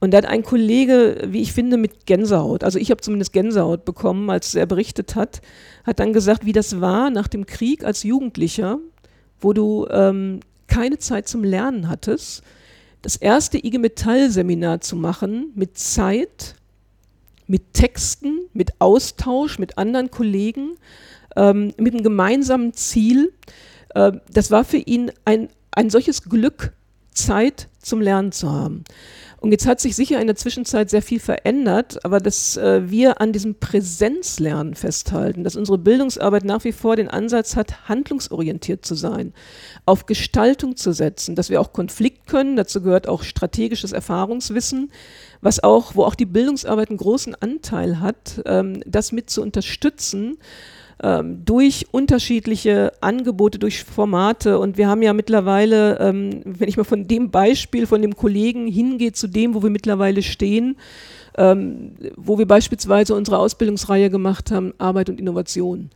Und 0.00 0.12
da 0.12 0.18
hat 0.18 0.26
ein 0.26 0.42
Kollege, 0.42 1.22
wie 1.28 1.42
ich 1.42 1.52
finde, 1.52 1.76
mit 1.76 2.06
Gänsehaut, 2.06 2.62
also 2.62 2.78
ich 2.78 2.90
habe 2.90 3.00
zumindest 3.00 3.32
Gänsehaut 3.32 3.84
bekommen, 3.84 4.28
als 4.28 4.54
er 4.54 4.66
berichtet 4.66 5.14
hat, 5.14 5.40
hat 5.84 5.98
dann 5.98 6.12
gesagt, 6.12 6.44
wie 6.44 6.52
das 6.52 6.80
war 6.80 7.10
nach 7.10 7.28
dem 7.28 7.46
Krieg 7.46 7.84
als 7.84 8.02
Jugendlicher, 8.02 8.78
wo 9.40 9.52
du 9.52 9.86
ähm, 9.90 10.40
keine 10.66 10.98
Zeit 10.98 11.28
zum 11.28 11.42
Lernen 11.42 11.88
hattest, 11.88 12.42
das 13.00 13.16
erste 13.16 13.58
IG 13.58 13.78
Metall 13.78 14.30
Seminar 14.30 14.80
zu 14.80 14.96
machen 14.96 15.52
mit 15.54 15.78
Zeit, 15.78 16.56
mit 17.46 17.74
Texten, 17.74 18.48
mit 18.52 18.80
Austausch 18.80 19.58
mit 19.58 19.78
anderen 19.78 20.10
Kollegen, 20.10 20.76
ähm, 21.36 21.72
mit 21.76 21.94
einem 21.94 22.02
gemeinsamen 22.02 22.72
Ziel. 22.72 23.32
Äh, 23.94 24.12
das 24.32 24.50
war 24.50 24.64
für 24.64 24.78
ihn 24.78 25.10
ein, 25.24 25.48
ein 25.72 25.90
solches 25.90 26.22
Glück, 26.22 26.72
Zeit 27.12 27.68
zum 27.80 28.00
Lernen 28.00 28.32
zu 28.32 28.50
haben. 28.50 28.84
Und 29.44 29.50
jetzt 29.50 29.66
hat 29.66 29.78
sich 29.78 29.94
sicher 29.94 30.22
in 30.22 30.26
der 30.26 30.36
Zwischenzeit 30.36 30.88
sehr 30.88 31.02
viel 31.02 31.20
verändert, 31.20 32.02
aber 32.02 32.18
dass 32.18 32.56
äh, 32.56 32.90
wir 32.90 33.20
an 33.20 33.34
diesem 33.34 33.56
Präsenzlernen 33.56 34.74
festhalten, 34.74 35.44
dass 35.44 35.54
unsere 35.54 35.76
Bildungsarbeit 35.76 36.44
nach 36.44 36.64
wie 36.64 36.72
vor 36.72 36.96
den 36.96 37.08
Ansatz 37.08 37.54
hat, 37.54 37.86
handlungsorientiert 37.86 38.86
zu 38.86 38.94
sein, 38.94 39.34
auf 39.84 40.06
Gestaltung 40.06 40.76
zu 40.76 40.92
setzen, 40.92 41.34
dass 41.34 41.50
wir 41.50 41.60
auch 41.60 41.74
Konflikt 41.74 42.26
können, 42.26 42.56
dazu 42.56 42.80
gehört 42.80 43.06
auch 43.06 43.22
strategisches 43.22 43.92
Erfahrungswissen, 43.92 44.90
was 45.42 45.62
auch, 45.62 45.94
wo 45.94 46.04
auch 46.04 46.14
die 46.14 46.24
Bildungsarbeit 46.24 46.88
einen 46.88 46.96
großen 46.96 47.34
Anteil 47.34 48.00
hat, 48.00 48.40
ähm, 48.46 48.82
das 48.86 49.12
mit 49.12 49.28
zu 49.28 49.42
unterstützen 49.42 50.38
ähm, 51.02 51.44
durch 51.44 51.86
unterschiedliche 51.90 52.92
Angebote, 53.00 53.58
durch 53.58 53.84
Formate. 53.84 54.58
Und 54.58 54.78
wir 54.78 54.88
haben 54.88 55.02
ja 55.02 55.12
mittlerweile, 55.12 55.98
ähm, 56.00 56.40
wenn 56.44 56.68
ich 56.68 56.76
mal 56.76 56.84
von 56.84 57.06
dem 57.06 57.30
Beispiel 57.30 57.86
von 57.86 58.02
dem 58.02 58.16
Kollegen 58.16 58.66
hingehe 58.66 59.12
zu 59.12 59.26
dem, 59.26 59.54
wo 59.54 59.62
wir 59.62 59.70
mittlerweile 59.70 60.22
stehen, 60.22 60.76
ähm, 61.36 61.92
wo 62.16 62.38
wir 62.38 62.46
beispielsweise 62.46 63.14
unsere 63.14 63.38
Ausbildungsreihe 63.38 64.10
gemacht 64.10 64.50
haben, 64.50 64.72
Arbeit 64.78 65.10
und 65.10 65.20
Innovation. 65.20 65.90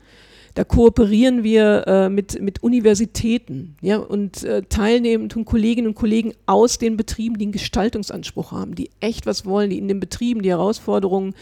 Da 0.54 0.64
kooperieren 0.64 1.44
wir 1.44 1.86
äh, 1.86 2.08
mit, 2.08 2.42
mit 2.42 2.64
Universitäten 2.64 3.76
ja, 3.80 3.98
und 3.98 4.42
äh, 4.42 4.62
teilnehmen 4.62 5.28
tun 5.28 5.44
Kolleginnen 5.44 5.86
und 5.86 5.94
Kollegen 5.94 6.32
aus 6.46 6.78
den 6.78 6.96
Betrieben, 6.96 7.38
die 7.38 7.44
einen 7.44 7.52
Gestaltungsanspruch 7.52 8.50
haben, 8.50 8.74
die 8.74 8.90
echt 8.98 9.24
was 9.26 9.46
wollen, 9.46 9.70
die 9.70 9.78
in 9.78 9.86
den 9.86 10.00
Betrieben 10.00 10.42
die 10.42 10.48
Herausforderungen 10.48 11.34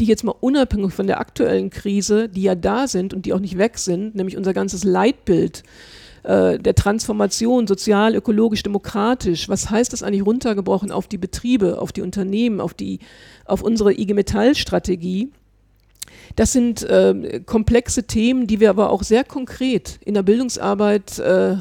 die 0.00 0.06
jetzt 0.06 0.24
mal 0.24 0.34
unabhängig 0.40 0.92
von 0.92 1.06
der 1.06 1.20
aktuellen 1.20 1.70
Krise, 1.70 2.28
die 2.28 2.42
ja 2.42 2.54
da 2.54 2.88
sind 2.88 3.14
und 3.14 3.26
die 3.26 3.32
auch 3.32 3.40
nicht 3.40 3.58
weg 3.58 3.78
sind, 3.78 4.14
nämlich 4.14 4.36
unser 4.36 4.54
ganzes 4.54 4.82
Leitbild 4.82 5.62
äh, 6.22 6.58
der 6.58 6.74
Transformation 6.74 7.66
sozial, 7.66 8.14
ökologisch, 8.14 8.62
demokratisch, 8.62 9.48
was 9.48 9.70
heißt 9.70 9.92
das 9.92 10.02
eigentlich 10.02 10.24
runtergebrochen 10.24 10.90
auf 10.90 11.06
die 11.06 11.18
Betriebe, 11.18 11.80
auf 11.80 11.92
die 11.92 12.02
Unternehmen, 12.02 12.60
auf, 12.60 12.74
die, 12.74 12.98
auf 13.44 13.62
unsere 13.62 13.92
IG 13.92 14.14
Metall-Strategie? 14.14 15.30
Das 16.36 16.52
sind 16.52 16.82
äh, 16.82 17.40
komplexe 17.44 18.04
Themen, 18.04 18.46
die 18.46 18.60
wir 18.60 18.70
aber 18.70 18.90
auch 18.90 19.02
sehr 19.02 19.24
konkret 19.24 19.98
in 20.04 20.14
der 20.14 20.22
Bildungsarbeit 20.22 21.18
äh, 21.18 21.56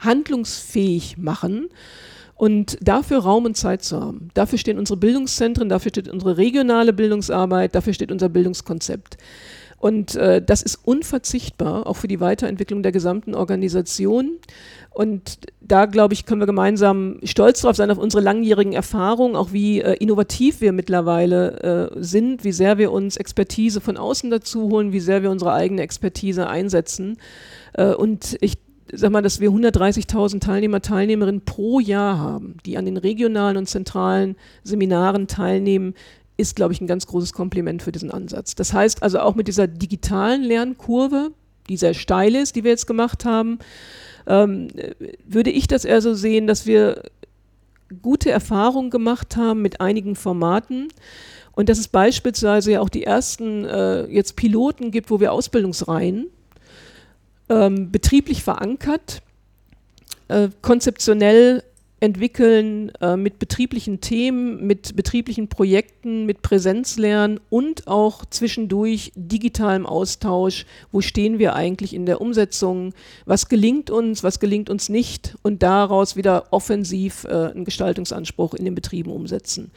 handlungsfähig 0.00 1.16
machen 1.16 1.68
und 2.36 2.78
dafür 2.80 3.18
Raum 3.18 3.44
und 3.44 3.56
Zeit 3.56 3.82
zu 3.82 4.00
haben. 4.00 4.28
Dafür 4.34 4.58
stehen 4.58 4.78
unsere 4.78 4.98
Bildungszentren, 4.98 5.68
dafür 5.68 5.90
steht 5.90 6.08
unsere 6.08 6.36
regionale 6.36 6.92
Bildungsarbeit, 6.92 7.74
dafür 7.74 7.94
steht 7.94 8.10
unser 8.10 8.28
Bildungskonzept. 8.28 9.18
Und 9.84 10.16
äh, 10.16 10.40
das 10.40 10.62
ist 10.62 10.76
unverzichtbar, 10.86 11.86
auch 11.86 11.96
für 11.98 12.08
die 12.08 12.18
Weiterentwicklung 12.18 12.82
der 12.82 12.90
gesamten 12.90 13.34
Organisation. 13.34 14.38
Und 14.88 15.40
da, 15.60 15.84
glaube 15.84 16.14
ich, 16.14 16.24
können 16.24 16.40
wir 16.40 16.46
gemeinsam 16.46 17.18
stolz 17.22 17.60
darauf 17.60 17.76
sein, 17.76 17.90
auf 17.90 17.98
unsere 17.98 18.22
langjährigen 18.22 18.72
Erfahrungen, 18.72 19.36
auch 19.36 19.52
wie 19.52 19.82
äh, 19.82 19.92
innovativ 19.96 20.62
wir 20.62 20.72
mittlerweile 20.72 21.90
äh, 21.92 22.02
sind, 22.02 22.44
wie 22.44 22.52
sehr 22.52 22.78
wir 22.78 22.92
uns 22.92 23.18
Expertise 23.18 23.82
von 23.82 23.98
außen 23.98 24.30
dazu 24.30 24.70
holen, 24.70 24.92
wie 24.92 25.00
sehr 25.00 25.22
wir 25.22 25.30
unsere 25.30 25.52
eigene 25.52 25.82
Expertise 25.82 26.46
einsetzen. 26.46 27.18
Äh, 27.74 27.92
und 27.92 28.38
ich 28.40 28.63
sag 28.96 29.10
mal, 29.10 29.22
dass 29.22 29.40
wir 29.40 29.50
130.000 29.50 30.40
Teilnehmer, 30.40 30.80
Teilnehmerinnen 30.80 31.44
pro 31.44 31.80
Jahr 31.80 32.18
haben, 32.18 32.56
die 32.66 32.76
an 32.76 32.84
den 32.84 32.96
regionalen 32.96 33.56
und 33.56 33.68
zentralen 33.68 34.36
Seminaren 34.62 35.26
teilnehmen, 35.26 35.94
ist, 36.36 36.56
glaube 36.56 36.72
ich, 36.72 36.80
ein 36.80 36.86
ganz 36.86 37.06
großes 37.06 37.32
Kompliment 37.32 37.82
für 37.82 37.92
diesen 37.92 38.10
Ansatz. 38.10 38.54
Das 38.54 38.72
heißt 38.72 39.02
also 39.02 39.20
auch 39.20 39.34
mit 39.34 39.48
dieser 39.48 39.66
digitalen 39.66 40.42
Lernkurve, 40.42 41.30
die 41.68 41.76
sehr 41.76 41.94
steil 41.94 42.34
ist, 42.34 42.56
die 42.56 42.64
wir 42.64 42.72
jetzt 42.72 42.86
gemacht 42.86 43.24
haben, 43.24 43.58
ähm, 44.26 44.68
würde 45.26 45.50
ich 45.50 45.66
das 45.66 45.84
eher 45.84 46.00
so 46.00 46.14
sehen, 46.14 46.46
dass 46.46 46.66
wir 46.66 47.02
gute 48.02 48.30
Erfahrungen 48.30 48.90
gemacht 48.90 49.36
haben 49.36 49.62
mit 49.62 49.80
einigen 49.80 50.16
Formaten 50.16 50.88
und 51.52 51.68
dass 51.68 51.78
es 51.78 51.88
beispielsweise 51.88 52.72
ja 52.72 52.80
auch 52.80 52.88
die 52.88 53.04
ersten 53.04 53.64
äh, 53.64 54.06
jetzt 54.06 54.36
Piloten 54.36 54.90
gibt, 54.90 55.10
wo 55.10 55.20
wir 55.20 55.32
Ausbildungsreihen 55.32 56.26
ähm, 57.48 57.90
betrieblich 57.90 58.42
verankert, 58.42 59.22
äh, 60.28 60.48
konzeptionell 60.62 61.62
entwickeln 62.04 62.92
äh, 63.00 63.16
mit 63.16 63.38
betrieblichen 63.38 64.02
Themen, 64.02 64.66
mit 64.66 64.94
betrieblichen 64.94 65.48
Projekten, 65.48 66.26
mit 66.26 66.42
Präsenzlernen 66.42 67.40
und 67.48 67.88
auch 67.88 68.26
zwischendurch 68.26 69.10
digitalem 69.16 69.86
Austausch. 69.86 70.66
Wo 70.92 71.00
stehen 71.00 71.38
wir 71.38 71.54
eigentlich 71.54 71.94
in 71.94 72.04
der 72.04 72.20
Umsetzung? 72.20 72.92
Was 73.24 73.48
gelingt 73.48 73.90
uns, 73.90 74.22
was 74.22 74.38
gelingt 74.38 74.68
uns 74.68 74.90
nicht? 74.90 75.34
Und 75.40 75.62
daraus 75.62 76.14
wieder 76.14 76.48
offensiv 76.50 77.24
äh, 77.24 77.52
einen 77.52 77.64
Gestaltungsanspruch 77.64 78.52
in 78.52 78.66
den 78.66 78.74
Betrieben 78.74 79.10
umsetzen. 79.10 79.70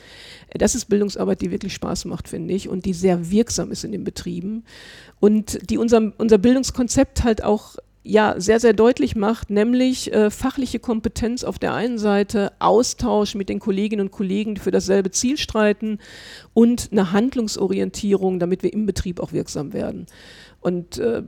Das 0.51 0.75
ist 0.75 0.89
Bildungsarbeit, 0.89 1.39
die 1.39 1.51
wirklich 1.51 1.73
Spaß 1.75 2.03
macht, 2.05 2.27
finde 2.27 2.53
ich, 2.53 2.67
und 2.67 2.83
die 2.83 2.93
sehr 2.93 3.31
wirksam 3.31 3.71
ist 3.71 3.85
in 3.85 3.93
den 3.93 4.03
Betrieben 4.03 4.65
und 5.21 5.69
die 5.69 5.77
unser, 5.77 6.11
unser 6.17 6.37
Bildungskonzept 6.37 7.23
halt 7.23 7.41
auch 7.41 7.77
ja 8.07 8.35
sehr, 8.37 8.59
sehr 8.59 8.73
deutlich 8.73 9.15
macht, 9.15 9.49
nämlich 9.49 10.13
äh, 10.13 10.29
fachliche 10.29 10.79
Kompetenz 10.79 11.43
auf 11.43 11.59
der 11.59 11.73
einen 11.73 11.97
Seite, 11.97 12.53
Austausch 12.59 13.35
mit 13.35 13.49
den 13.49 13.59
Kolleginnen 13.59 14.07
und 14.07 14.11
Kollegen, 14.11 14.55
die 14.55 14.61
für 14.61 14.71
dasselbe 14.71 15.11
Ziel 15.11 15.37
streiten 15.37 15.99
und 16.53 16.89
eine 16.91 17.11
Handlungsorientierung, 17.11 18.39
damit 18.39 18.63
wir 18.63 18.73
im 18.73 18.85
Betrieb 18.85 19.19
auch 19.19 19.33
wirksam 19.33 19.73
werden. 19.73 20.07
Und 20.61 20.97
äh, 20.97 21.23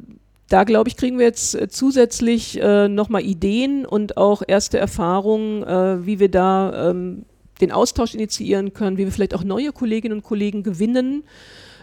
da 0.50 0.64
glaube 0.64 0.90
ich, 0.90 0.98
kriegen 0.98 1.20
wir 1.20 1.26
jetzt 1.26 1.56
äh, 1.56 1.68
zusätzlich 1.68 2.60
äh, 2.62 2.88
nochmal 2.88 3.24
Ideen 3.24 3.86
und 3.86 4.18
auch 4.18 4.42
erste 4.48 4.80
Erfahrungen, 4.80 5.64
äh, 5.64 6.06
wie 6.06 6.20
wir 6.20 6.30
da 6.30 6.90
ähm, 6.90 7.26
den 7.62 7.72
Austausch 7.72 8.14
initiieren 8.14 8.74
können, 8.74 8.98
wie 8.98 9.06
wir 9.06 9.12
vielleicht 9.12 9.36
auch 9.36 9.44
neue 9.44 9.72
Kolleginnen 9.72 10.18
und 10.18 10.24
Kollegen 10.24 10.64
gewinnen 10.64 11.24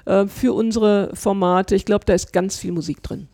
äh, 0.06 0.26
für 0.26 0.52
unsere 0.54 1.10
Formate. 1.14 1.74
Ich 1.74 1.84
glaube, 1.84 2.04
da 2.04 2.14
ist 2.14 2.32
ganz 2.32 2.56
viel 2.58 2.72
Musik 2.72 3.02
drin. 3.02 3.28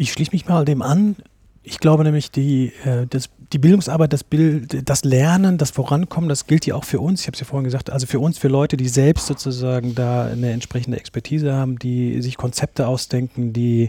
Ich 0.00 0.12
schließe 0.12 0.30
mich 0.30 0.46
mal 0.46 0.64
dem 0.64 0.80
an. 0.80 1.16
Ich 1.64 1.80
glaube 1.80 2.04
nämlich, 2.04 2.30
die, 2.30 2.72
äh, 2.84 3.08
das, 3.10 3.30
die 3.52 3.58
Bildungsarbeit, 3.58 4.12
das, 4.12 4.24
Bild, 4.24 4.88
das 4.88 5.04
Lernen, 5.04 5.56
das 5.56 5.70
Vorankommen, 5.70 6.28
das 6.28 6.46
gilt 6.46 6.66
ja 6.66 6.74
auch 6.74 6.84
für 6.84 7.00
uns. 7.00 7.22
Ich 7.22 7.26
habe 7.26 7.34
es 7.34 7.40
ja 7.40 7.46
vorhin 7.46 7.64
gesagt, 7.64 7.88
also 7.88 8.06
für 8.06 8.20
uns, 8.20 8.36
für 8.36 8.48
Leute, 8.48 8.76
die 8.76 8.88
selbst 8.88 9.26
sozusagen 9.26 9.94
da 9.94 10.26
eine 10.26 10.50
entsprechende 10.50 10.98
Expertise 10.98 11.54
haben, 11.54 11.78
die 11.78 12.20
sich 12.20 12.36
Konzepte 12.36 12.86
ausdenken, 12.86 13.54
die 13.54 13.88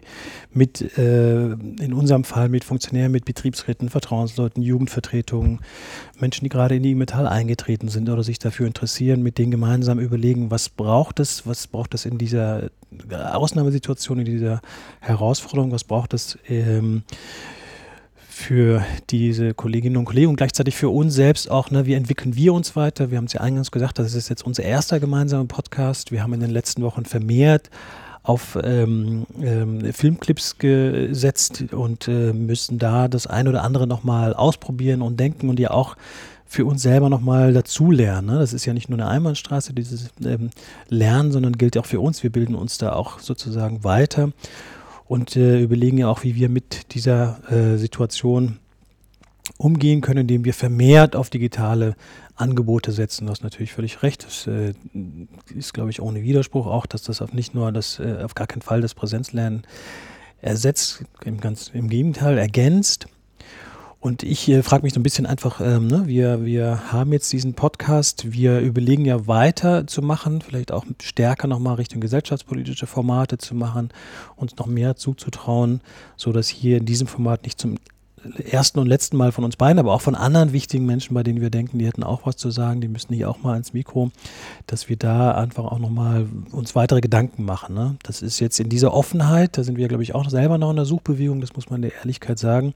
mit, 0.53 0.97
äh, 0.97 1.51
in 1.51 1.93
unserem 1.93 2.23
Fall 2.23 2.47
mit 2.47 2.63
Funktionären, 2.63 3.11
mit 3.11 3.25
Betriebsräten, 3.25 3.89
Vertrauensleuten, 3.89 4.63
Jugendvertretungen, 4.63 5.59
Menschen, 6.19 6.45
die 6.45 6.49
gerade 6.49 6.77
in 6.77 6.83
die 6.83 6.95
Metall 6.95 7.27
eingetreten 7.27 7.89
sind 7.89 8.09
oder 8.09 8.23
sich 8.23 8.39
dafür 8.39 8.65
interessieren, 8.65 9.21
mit 9.21 9.37
denen 9.37 9.51
gemeinsam 9.51 9.99
überlegen, 9.99 10.51
was 10.51 10.69
braucht 10.69 11.19
es, 11.19 11.45
was 11.45 11.67
braucht 11.67 11.93
es 11.93 12.05
in 12.05 12.17
dieser 12.17 12.69
Ausnahmesituation, 13.11 14.19
in 14.19 14.25
dieser 14.25 14.61
Herausforderung, 15.01 15.71
was 15.71 15.83
braucht 15.83 16.13
es 16.13 16.37
ähm, 16.47 17.03
für 18.39 18.83
diese 19.09 19.53
Kolleginnen 19.53 19.97
und 19.97 20.05
Kollegen 20.05 20.29
und 20.29 20.37
gleichzeitig 20.37 20.75
für 20.75 20.89
uns 20.89 21.13
selbst 21.13 21.51
auch, 21.51 21.71
ne, 21.71 21.85
wie 21.85 21.93
entwickeln 21.93 22.35
wir 22.35 22.53
uns 22.53 22.75
weiter? 22.75 23.11
Wir 23.11 23.17
haben 23.17 23.25
es 23.25 23.33
ja 23.33 23.41
eingangs 23.41 23.69
gesagt, 23.69 23.99
das 23.99 24.15
ist 24.15 24.29
jetzt 24.29 24.45
unser 24.45 24.63
erster 24.63 24.99
gemeinsamer 24.99 25.45
Podcast. 25.45 26.11
Wir 26.11 26.23
haben 26.23 26.33
in 26.33 26.39
den 26.39 26.49
letzten 26.49 26.81
Wochen 26.81 27.03
vermehrt 27.03 27.69
auf 28.23 28.57
ähm, 28.63 29.25
ähm, 29.41 29.91
Filmclips 29.93 30.57
gesetzt 30.57 31.65
und 31.73 32.07
äh, 32.07 32.31
müssen 32.31 32.79
da 32.79 33.09
das 33.09 33.27
ein 33.27 33.47
oder 33.47 33.63
andere 33.63 33.87
nochmal 33.87 34.33
ausprobieren 34.33 35.01
und 35.01 35.19
denken 35.19 35.49
und 35.49 35.59
ja 35.59 35.71
auch 35.71 35.97
für 36.45 36.65
uns 36.65 36.81
selber 36.81 37.09
nochmal 37.09 37.53
dazulernen. 37.53 38.27
Ne? 38.27 38.39
Das 38.39 38.53
ist 38.53 38.65
ja 38.65 38.73
nicht 38.73 38.89
nur 38.89 38.99
eine 38.99 39.09
Einbahnstraße, 39.09 39.73
dieses 39.73 40.09
ähm, 40.25 40.49
Lernen, 40.87 41.31
sondern 41.31 41.57
gilt 41.57 41.77
auch 41.77 41.85
für 41.85 41.99
uns. 41.99 42.23
Wir 42.23 42.31
bilden 42.31 42.55
uns 42.55 42.77
da 42.77 42.93
auch 42.93 43.19
sozusagen 43.19 43.83
weiter 43.83 44.31
und 45.09 45.35
äh, 45.35 45.59
überlegen 45.59 45.97
ja 45.97 46.07
auch, 46.07 46.23
wie 46.23 46.35
wir 46.35 46.49
mit 46.49 46.93
dieser 46.93 47.39
äh, 47.51 47.77
Situation 47.77 48.59
umgehen 49.57 50.01
können, 50.01 50.21
indem 50.21 50.45
wir 50.45 50.53
vermehrt 50.53 51.15
auf 51.15 51.31
digitale 51.31 51.95
Angebote 52.35 52.91
setzen. 52.91 53.25
Du 53.25 53.31
hast 53.31 53.41
natürlich 53.41 53.73
völlig 53.73 54.03
recht. 54.03 54.23
Das 54.23 54.45
äh, 54.45 54.75
ist, 55.53 55.73
glaube 55.73 55.89
ich, 55.89 55.99
ohne 55.99 56.21
Widerspruch 56.21 56.67
auch, 56.67 56.85
dass 56.85 57.01
das 57.01 57.23
auf 57.23 57.33
nicht 57.33 57.55
nur 57.55 57.71
das, 57.71 57.99
äh, 57.99 58.21
auf 58.23 58.35
gar 58.35 58.45
keinen 58.45 58.61
Fall 58.61 58.81
das 58.81 58.93
Präsenzlernen 58.93 59.63
ersetzt, 60.41 61.03
im, 61.25 61.39
ganz, 61.39 61.71
im 61.73 61.89
Gegenteil 61.89 62.37
ergänzt. 62.37 63.07
Und 64.01 64.23
ich 64.23 64.47
äh, 64.47 64.63
frage 64.63 64.83
mich 64.83 64.93
so 64.93 64.99
ein 64.99 65.03
bisschen 65.03 65.25
einfach, 65.25 65.59
ähm, 65.59 65.87
ne, 65.87 66.03
wir, 66.05 66.45
wir 66.45 66.91
haben 66.91 67.11
jetzt 67.11 67.33
diesen 67.33 67.53
Podcast, 67.53 68.31
wir 68.31 68.59
überlegen 68.59 69.03
ja 69.03 69.27
weiter 69.27 69.87
zu 69.87 70.01
machen, 70.01 70.41
vielleicht 70.41 70.71
auch 70.71 70.85
stärker 71.01 71.47
nochmal 71.47 71.75
Richtung 71.75 71.99
gesellschaftspolitische 71.99 72.87
Formate 72.87 73.37
zu 73.37 73.55
machen, 73.55 73.89
uns 74.37 74.55
noch 74.55 74.67
mehr 74.67 74.95
zuzutrauen, 74.95 75.81
so 76.15 76.31
dass 76.31 76.47
hier 76.47 76.77
in 76.77 76.85
diesem 76.85 77.07
Format 77.07 77.43
nicht 77.43 77.59
zum 77.59 77.75
ersten 78.51 78.79
und 78.79 78.87
letzten 78.87 79.17
Mal 79.17 79.31
von 79.31 79.43
uns 79.43 79.55
beiden, 79.55 79.79
aber 79.79 79.93
auch 79.93 80.01
von 80.01 80.15
anderen 80.15 80.53
wichtigen 80.53 80.85
Menschen, 80.85 81.13
bei 81.13 81.23
denen 81.23 81.41
wir 81.41 81.49
denken, 81.49 81.79
die 81.79 81.87
hätten 81.87 82.03
auch 82.03 82.25
was 82.25 82.37
zu 82.37 82.51
sagen, 82.51 82.81
die 82.81 82.87
müssen 82.87 83.13
hier 83.13 83.29
auch 83.29 83.41
mal 83.41 83.57
ins 83.57 83.73
Mikro, 83.73 84.11
dass 84.67 84.89
wir 84.89 84.97
da 84.97 85.31
einfach 85.35 85.65
auch 85.65 85.79
nochmal 85.79 86.27
uns 86.51 86.75
weitere 86.75 87.01
Gedanken 87.01 87.43
machen. 87.45 87.75
Ne? 87.75 87.95
Das 88.03 88.21
ist 88.21 88.39
jetzt 88.39 88.59
in 88.59 88.69
dieser 88.69 88.93
Offenheit, 88.93 89.57
da 89.57 89.63
sind 89.63 89.77
wir, 89.77 89.87
glaube 89.87 90.03
ich, 90.03 90.15
auch 90.15 90.29
selber 90.29 90.57
noch 90.57 90.69
in 90.69 90.75
der 90.75 90.85
Suchbewegung, 90.85 91.41
das 91.41 91.55
muss 91.55 91.69
man 91.69 91.81
der 91.81 91.95
Ehrlichkeit 91.95 92.39
sagen. 92.39 92.73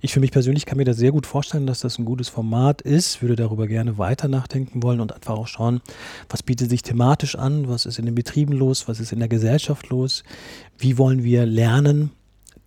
Ich 0.00 0.12
für 0.12 0.20
mich 0.20 0.30
persönlich 0.30 0.66
kann 0.66 0.78
mir 0.78 0.84
das 0.84 0.96
sehr 0.96 1.12
gut 1.12 1.26
vorstellen, 1.26 1.66
dass 1.66 1.80
das 1.80 1.98
ein 1.98 2.04
gutes 2.04 2.28
Format 2.28 2.82
ist, 2.82 3.22
würde 3.22 3.36
darüber 3.36 3.66
gerne 3.66 3.98
weiter 3.98 4.28
nachdenken 4.28 4.82
wollen 4.82 5.00
und 5.00 5.12
einfach 5.12 5.34
auch 5.34 5.48
schauen, 5.48 5.80
was 6.28 6.42
bietet 6.42 6.70
sich 6.70 6.82
thematisch 6.82 7.36
an, 7.36 7.68
was 7.68 7.86
ist 7.86 7.98
in 7.98 8.06
den 8.06 8.14
Betrieben 8.14 8.52
los, 8.52 8.88
was 8.88 9.00
ist 9.00 9.12
in 9.12 9.18
der 9.18 9.28
Gesellschaft 9.28 9.88
los, 9.88 10.24
wie 10.78 10.98
wollen 10.98 11.22
wir 11.24 11.46
lernen, 11.46 12.10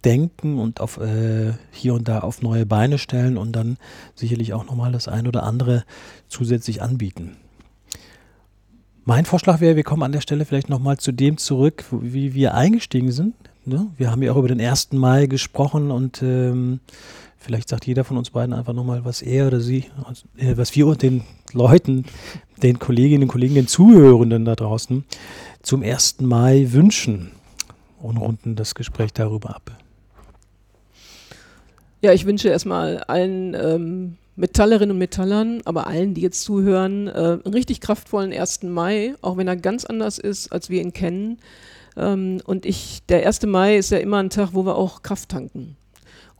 denken 0.05 0.57
und 0.57 0.79
auf 0.79 0.97
äh, 0.97 1.53
hier 1.71 1.93
und 1.93 2.07
da 2.07 2.19
auf 2.19 2.41
neue 2.41 2.65
Beine 2.65 2.97
stellen 2.97 3.37
und 3.37 3.51
dann 3.53 3.77
sicherlich 4.15 4.53
auch 4.53 4.65
nochmal 4.65 4.91
das 4.91 5.07
ein 5.07 5.27
oder 5.27 5.43
andere 5.43 5.83
zusätzlich 6.27 6.81
anbieten. 6.81 7.35
Mein 9.03 9.25
Vorschlag 9.25 9.59
wäre, 9.59 9.75
wir 9.75 9.83
kommen 9.83 10.03
an 10.03 10.11
der 10.11 10.21
Stelle 10.21 10.45
vielleicht 10.45 10.69
nochmal 10.69 10.97
zu 10.97 11.11
dem 11.11 11.37
zurück, 11.37 11.85
wie 11.91 12.33
wir 12.33 12.53
eingestiegen 12.53 13.11
sind. 13.11 13.33
Ne? 13.69 13.87
Wir 13.97 14.11
haben 14.11 14.21
ja 14.23 14.31
auch 14.31 14.37
über 14.37 14.47
den 14.47 14.59
1. 14.59 14.93
Mai 14.93 15.27
gesprochen 15.27 15.91
und 15.91 16.21
ähm, 16.23 16.79
vielleicht 17.37 17.69
sagt 17.69 17.85
jeder 17.85 18.03
von 18.03 18.17
uns 18.17 18.31
beiden 18.31 18.53
einfach 18.53 18.73
nochmal, 18.73 19.05
was 19.05 19.21
er 19.21 19.47
oder 19.47 19.61
sie, 19.61 19.85
äh, 20.37 20.57
was 20.57 20.75
wir 20.75 20.87
und 20.87 21.01
den 21.01 21.23
Leuten, 21.53 22.05
den 22.63 22.79
Kolleginnen 22.79 23.23
und 23.23 23.29
Kollegen, 23.29 23.55
den 23.55 23.67
Zuhörenden 23.67 24.43
da 24.43 24.55
draußen 24.55 25.05
zum 25.61 25.83
1. 25.83 26.21
Mai 26.21 26.67
wünschen 26.71 27.31
und 28.01 28.17
runden 28.17 28.55
das 28.55 28.75
Gespräch 28.75 29.13
darüber 29.13 29.55
ab. 29.55 29.71
Ja, 32.01 32.13
ich 32.13 32.25
wünsche 32.25 32.49
erstmal 32.49 32.97
allen 33.03 33.53
ähm, 33.53 34.17
Metallerinnen 34.35 34.91
und 34.91 34.99
Metallern, 34.99 35.61
aber 35.65 35.85
allen, 35.85 36.13
die 36.13 36.21
jetzt 36.21 36.41
zuhören, 36.43 37.07
äh, 37.07 37.11
einen 37.43 37.53
richtig 37.53 37.81
kraftvollen 37.81 38.31
1. 38.31 38.63
Mai, 38.63 39.15
auch 39.21 39.35
wenn 39.37 39.47
er 39.47 39.57
ganz 39.57 39.85
anders 39.85 40.17
ist, 40.17 40.51
als 40.53 40.69
wir 40.69 40.81
ihn 40.81 40.93
kennen. 40.93 41.37
Ähm, 41.99 42.41
und 42.45 42.65
ich, 42.65 43.01
der 43.09 43.25
1. 43.25 43.45
Mai 43.45 43.77
ist 43.77 43.91
ja 43.91 43.97
immer 43.97 44.17
ein 44.17 44.29
Tag, 44.29 44.49
wo 44.53 44.65
wir 44.65 44.75
auch 44.75 45.03
Kraft 45.03 45.29
tanken. 45.29 45.75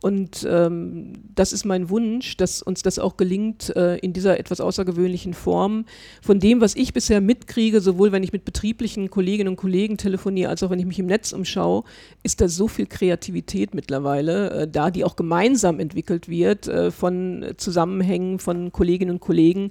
Und 0.02 0.46
ähm, 0.50 1.12
das 1.34 1.52
ist 1.52 1.66
mein 1.66 1.90
Wunsch, 1.90 2.36
dass 2.38 2.62
uns 2.62 2.82
das 2.82 2.98
auch 2.98 3.18
gelingt 3.18 3.74
äh, 3.76 3.96
in 3.98 4.12
dieser 4.12 4.38
etwas 4.40 4.60
außergewöhnlichen 4.60 5.34
Form. 5.34 5.84
Von 6.22 6.40
dem, 6.40 6.62
was 6.62 6.74
ich 6.74 6.94
bisher 6.94 7.20
mitkriege, 7.20 7.80
sowohl 7.80 8.10
wenn 8.10 8.22
ich 8.22 8.32
mit 8.32 8.46
betrieblichen 8.46 9.10
Kolleginnen 9.10 9.48
und 9.48 9.56
Kollegen 9.56 9.98
telefoniere, 9.98 10.48
als 10.48 10.62
auch 10.62 10.70
wenn 10.70 10.78
ich 10.78 10.86
mich 10.86 10.98
im 10.98 11.06
Netz 11.06 11.32
umschaue, 11.32 11.84
ist 12.22 12.40
da 12.40 12.48
so 12.48 12.66
viel 12.66 12.86
Kreativität 12.86 13.74
mittlerweile 13.74 14.50
äh, 14.50 14.68
da, 14.68 14.90
die 14.90 15.04
auch 15.04 15.16
gemeinsam 15.16 15.80
entwickelt 15.80 16.28
wird 16.28 16.66
äh, 16.66 16.90
von 16.90 17.44
Zusammenhängen 17.58 18.38
von 18.38 18.72
Kolleginnen 18.72 19.12
und 19.12 19.20
Kollegen, 19.20 19.70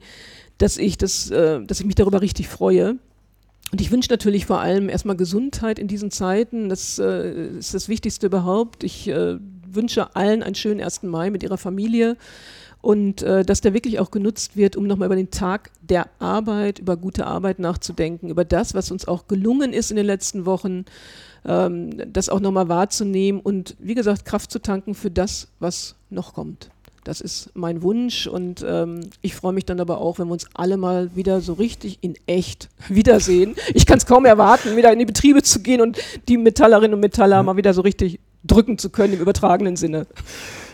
dass 0.59 0.77
ich, 0.77 0.97
das, 0.97 1.31
äh, 1.31 1.63
dass 1.65 1.79
ich 1.79 1.87
mich 1.87 1.95
darüber 1.95 2.21
richtig 2.21 2.49
freue. 2.49 2.97
Und 3.71 3.81
ich 3.81 3.91
wünsche 3.91 4.09
natürlich 4.09 4.45
vor 4.45 4.59
allem 4.59 4.89
erstmal 4.89 5.15
Gesundheit 5.15 5.77
in 5.77 5.87
diesen 5.87 6.11
Zeiten. 6.11 6.69
Das 6.69 6.97
äh, 6.97 7.49
ist 7.59 7.73
das 7.73 7.87
Wichtigste 7.87 8.25
überhaupt. 8.25 8.83
Ich 8.83 9.07
äh, 9.07 9.37
wünsche 9.71 10.15
allen 10.15 10.41
einen 10.41 10.55
schönen 10.55 10.81
1. 10.81 11.03
Mai 11.03 11.29
mit 11.29 11.43
ihrer 11.43 11.57
Familie 11.57 12.17
und 12.81 13.21
äh, 13.21 13.43
dass 13.43 13.61
der 13.61 13.73
wirklich 13.73 13.99
auch 13.99 14.09
genutzt 14.09 14.55
wird, 14.55 14.75
um 14.75 14.87
nochmal 14.87 15.07
über 15.07 15.15
den 15.15 15.31
Tag 15.31 15.69
der 15.81 16.07
Arbeit, 16.19 16.79
über 16.79 16.95
gute 16.97 17.27
Arbeit 17.27 17.59
nachzudenken, 17.59 18.29
über 18.29 18.45
das, 18.45 18.73
was 18.73 18.91
uns 18.91 19.07
auch 19.07 19.27
gelungen 19.27 19.73
ist 19.73 19.91
in 19.91 19.97
den 19.97 20.05
letzten 20.05 20.45
Wochen, 20.45 20.85
ähm, 21.45 22.11
das 22.11 22.29
auch 22.29 22.39
nochmal 22.39 22.69
wahrzunehmen 22.69 23.41
und 23.41 23.75
wie 23.79 23.95
gesagt, 23.95 24.25
Kraft 24.25 24.51
zu 24.51 24.59
tanken 24.59 24.95
für 24.95 25.11
das, 25.11 25.49
was 25.59 25.95
noch 26.09 26.33
kommt. 26.33 26.69
Das 27.03 27.21
ist 27.21 27.51
mein 27.53 27.81
Wunsch 27.81 28.27
und 28.27 28.65
ähm, 28.67 29.09
ich 29.21 29.35
freue 29.35 29.53
mich 29.53 29.65
dann 29.65 29.79
aber 29.79 29.99
auch, 29.99 30.19
wenn 30.19 30.27
wir 30.27 30.33
uns 30.33 30.47
alle 30.53 30.77
mal 30.77 31.15
wieder 31.15 31.41
so 31.41 31.53
richtig 31.53 31.99
in 32.01 32.15
echt 32.27 32.69
wiedersehen. 32.89 33.55
Ich 33.73 33.85
kann 33.85 33.97
es 33.97 34.05
kaum 34.05 34.25
erwarten, 34.25 34.75
wieder 34.75 34.91
in 34.91 34.99
die 34.99 35.05
Betriebe 35.05 35.41
zu 35.41 35.61
gehen 35.61 35.81
und 35.81 35.97
die 36.27 36.37
Metallerinnen 36.37 36.93
und 36.93 36.99
Metaller 36.99 37.41
mal 37.43 37.57
wieder 37.57 37.73
so 37.73 37.81
richtig 37.81 38.19
drücken 38.43 38.77
zu 38.77 38.89
können 38.89 39.13
im 39.13 39.21
übertragenen 39.21 39.75
Sinne. 39.75 40.07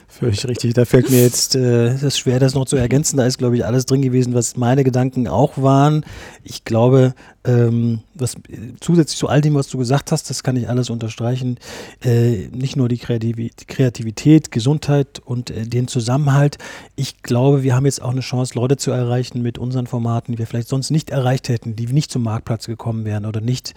Völlig 0.08 0.48
richtig. 0.48 0.74
Da 0.74 0.86
fällt 0.86 1.10
mir 1.10 1.22
jetzt, 1.22 1.56
äh, 1.56 1.94
ist 1.94 2.20
schwer, 2.20 2.40
das 2.40 2.54
noch 2.54 2.66
zu 2.66 2.78
ergänzen. 2.78 3.18
Da 3.18 3.26
ist, 3.26 3.38
glaube 3.38 3.58
ich, 3.58 3.66
alles 3.66 3.86
drin 3.86 4.02
gewesen, 4.02 4.34
was 4.34 4.56
meine 4.56 4.86
Gedanken 4.86 5.28
auch 5.28 5.58
waren. 5.58 6.06
Ich 6.44 6.64
glaube, 6.64 7.14
ähm, 7.46 8.02
was 8.14 8.36
zusätzlich 8.80 9.18
zu 9.18 9.28
all 9.28 9.42
dem, 9.42 9.54
was 9.54 9.68
du 9.68 9.78
gesagt 9.78 10.12
hast, 10.12 10.30
das 10.30 10.44
kann 10.44 10.56
ich 10.56 10.68
alles 10.68 10.90
unterstreichen. 10.90 11.58
Äh, 12.04 12.48
nicht 12.48 12.76
nur 12.76 12.90
die 12.90 12.98
Kreativität, 12.98 14.52
Gesundheit 14.52 15.20
und 15.24 15.52
äh, 15.52 15.66
den 15.66 15.88
Zusammenhalt. 15.88 16.58
Ich 16.96 17.22
glaube, 17.22 17.64
wir 17.64 17.76
haben 17.76 17.86
jetzt 17.86 18.02
auch 18.02 18.12
eine 18.12 18.22
Chance, 18.22 18.56
Leute 18.56 18.78
zu 18.78 18.92
erreichen 18.92 19.42
mit 19.42 19.58
unseren 19.58 19.88
Formaten, 19.88 20.32
die 20.32 20.40
wir 20.40 20.48
vielleicht 20.48 20.70
sonst 20.70 20.90
nicht 20.90 21.10
erreicht 21.10 21.50
hätten, 21.50 21.76
die 21.76 21.86
nicht 21.88 22.12
zum 22.12 22.24
Marktplatz 22.24 22.66
gekommen 22.66 23.06
wären 23.06 23.26
oder 23.26 23.42
nicht 23.42 23.74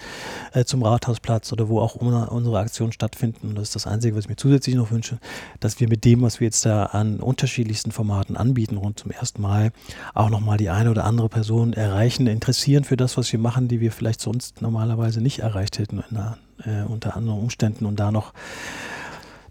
äh, 0.53 0.65
zum 0.65 0.83
Rathausplatz 0.83 1.53
oder 1.53 1.69
wo 1.69 1.81
auch 1.81 1.95
unsere 1.95 2.59
Aktionen 2.59 2.93
stattfinden. 2.93 3.49
Und 3.49 3.55
das 3.57 3.69
ist 3.69 3.77
das 3.77 3.87
Einzige, 3.87 4.17
was 4.17 4.25
ich 4.25 4.31
mir 4.31 4.37
zusätzlich 4.37 4.77
noch 4.77 4.91
wünsche, 4.91 5.19
dass 5.61 5.81
wir 5.81 5.89
mit 5.89 6.05
dem, 6.05 6.23
was 6.23 6.41
wir 6.41 6.47
jetzt 6.47 6.65
da 6.65 6.85
an 6.85 7.21
unterschiedlichsten 7.21 7.93
Formaten 7.93 8.37
anbieten, 8.37 8.77
rund 8.77 8.99
zum 8.99 9.11
ersten 9.11 9.43
Mal, 9.43 9.73
auch 10.15 10.31
nochmal 10.31 10.57
die 10.57 10.71
eine 10.71 10.91
oder 10.91 11.05
andere 11.05 11.29
Person 11.29 11.75
erreichen, 11.75 12.27
interessieren 12.27 12.85
für 12.85 12.97
das, 12.97 13.17
was 13.17 13.31
wir 13.33 13.39
machen 13.39 13.58
Sachen, 13.59 13.69
die 13.69 13.81
wir 13.81 13.91
vielleicht 13.91 14.21
sonst 14.21 14.63
normalerweise 14.63 15.21
nicht 15.21 15.41
erreicht 15.41 15.79
hätten 15.79 16.01
einer, 16.01 16.39
äh, 16.65 16.85
unter 16.85 17.17
anderen 17.17 17.41
Umständen 17.41 17.87
und 17.87 17.99
da 17.99 18.13
noch 18.13 18.33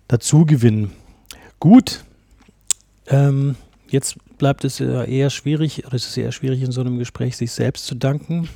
dazu 0.08 0.46
gewinnen. 0.46 0.92
Gut, 1.60 2.06
ähm, 3.08 3.56
jetzt 3.90 4.16
bleibt 4.38 4.64
es 4.64 4.80
eher 4.80 5.30
schwierig, 5.30 5.86
oder 5.86 5.96
es 5.96 6.08
ist 6.08 6.18
eher 6.18 6.32
schwierig 6.32 6.62
in 6.62 6.72
so 6.72 6.82
einem 6.82 6.98
Gespräch, 6.98 7.36
sich 7.36 7.52
selbst 7.52 7.86
zu 7.86 7.96
danken. 7.96 8.48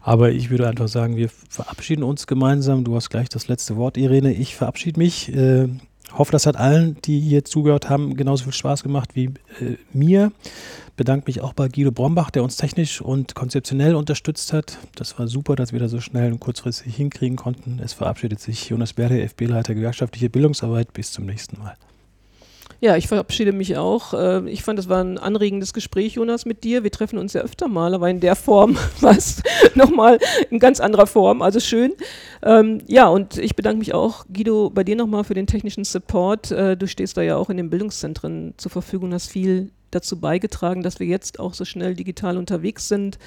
Aber 0.00 0.30
ich 0.30 0.50
würde 0.50 0.68
einfach 0.68 0.88
sagen, 0.88 1.16
wir 1.16 1.28
verabschieden 1.28 2.04
uns 2.04 2.26
gemeinsam. 2.26 2.84
Du 2.84 2.94
hast 2.94 3.10
gleich 3.10 3.28
das 3.28 3.48
letzte 3.48 3.76
Wort, 3.76 3.96
Irene. 3.96 4.32
Ich 4.32 4.54
verabschiede 4.54 4.98
mich. 4.98 5.32
Äh, 5.34 5.68
hoffe, 6.18 6.32
das 6.32 6.46
hat 6.46 6.56
allen, 6.56 6.96
die 7.04 7.20
hier 7.20 7.44
zugehört 7.44 7.88
haben, 7.88 8.16
genauso 8.16 8.44
viel 8.44 8.52
Spaß 8.52 8.82
gemacht 8.82 9.10
wie 9.14 9.26
äh, 9.60 9.76
mir 9.92 10.32
bedanke 10.96 11.26
mich 11.26 11.40
auch 11.40 11.52
bei 11.52 11.68
Guido 11.68 11.90
Brombach, 11.90 12.30
der 12.30 12.42
uns 12.42 12.56
technisch 12.56 13.00
und 13.00 13.34
konzeptionell 13.34 13.94
unterstützt 13.94 14.52
hat. 14.52 14.78
Das 14.94 15.18
war 15.18 15.26
super, 15.26 15.56
dass 15.56 15.72
wir 15.72 15.80
das 15.80 15.90
so 15.90 16.00
schnell 16.00 16.32
und 16.32 16.40
kurzfristig 16.40 16.94
hinkriegen 16.94 17.36
konnten. 17.36 17.80
Es 17.82 17.92
verabschiedet 17.92 18.40
sich 18.40 18.68
Jonas 18.68 18.92
Berde, 18.92 19.20
FB-Leiter 19.22 19.74
gewerkschaftliche 19.74 20.30
Bildungsarbeit. 20.30 20.92
Bis 20.92 21.12
zum 21.12 21.26
nächsten 21.26 21.58
Mal. 21.58 21.76
Ja, 22.82 22.96
ich 22.96 23.06
verabschiede 23.06 23.52
mich 23.52 23.76
auch. 23.76 24.12
Äh, 24.12 24.50
ich 24.50 24.64
fand, 24.64 24.76
das 24.76 24.88
war 24.88 25.04
ein 25.04 25.16
anregendes 25.16 25.72
Gespräch, 25.72 26.14
Jonas, 26.14 26.46
mit 26.46 26.64
dir. 26.64 26.82
Wir 26.82 26.90
treffen 26.90 27.16
uns 27.16 27.32
ja 27.32 27.42
öfter 27.42 27.68
mal, 27.68 27.94
aber 27.94 28.10
in 28.10 28.18
der 28.18 28.34
Form 28.34 28.76
war 29.00 29.16
es 29.16 29.40
nochmal 29.76 30.18
in 30.50 30.58
ganz 30.58 30.80
anderer 30.80 31.06
Form. 31.06 31.42
Also 31.42 31.60
schön. 31.60 31.92
Ähm, 32.42 32.80
ja, 32.88 33.06
und 33.06 33.38
ich 33.38 33.54
bedanke 33.54 33.78
mich 33.78 33.94
auch, 33.94 34.24
Guido, 34.26 34.68
bei 34.68 34.82
dir 34.82 34.96
nochmal 34.96 35.22
für 35.22 35.34
den 35.34 35.46
technischen 35.46 35.84
Support. 35.84 36.50
Äh, 36.50 36.76
du 36.76 36.88
stehst 36.88 37.16
da 37.16 37.22
ja 37.22 37.36
auch 37.36 37.50
in 37.50 37.56
den 37.56 37.70
Bildungszentren 37.70 38.54
zur 38.56 38.72
Verfügung, 38.72 39.14
hast 39.14 39.28
viel 39.28 39.70
dazu 39.92 40.18
beigetragen, 40.18 40.82
dass 40.82 40.98
wir 40.98 41.06
jetzt 41.06 41.38
auch 41.38 41.54
so 41.54 41.64
schnell 41.64 41.94
digital 41.94 42.36
unterwegs 42.36 42.88
sind. 42.88 43.20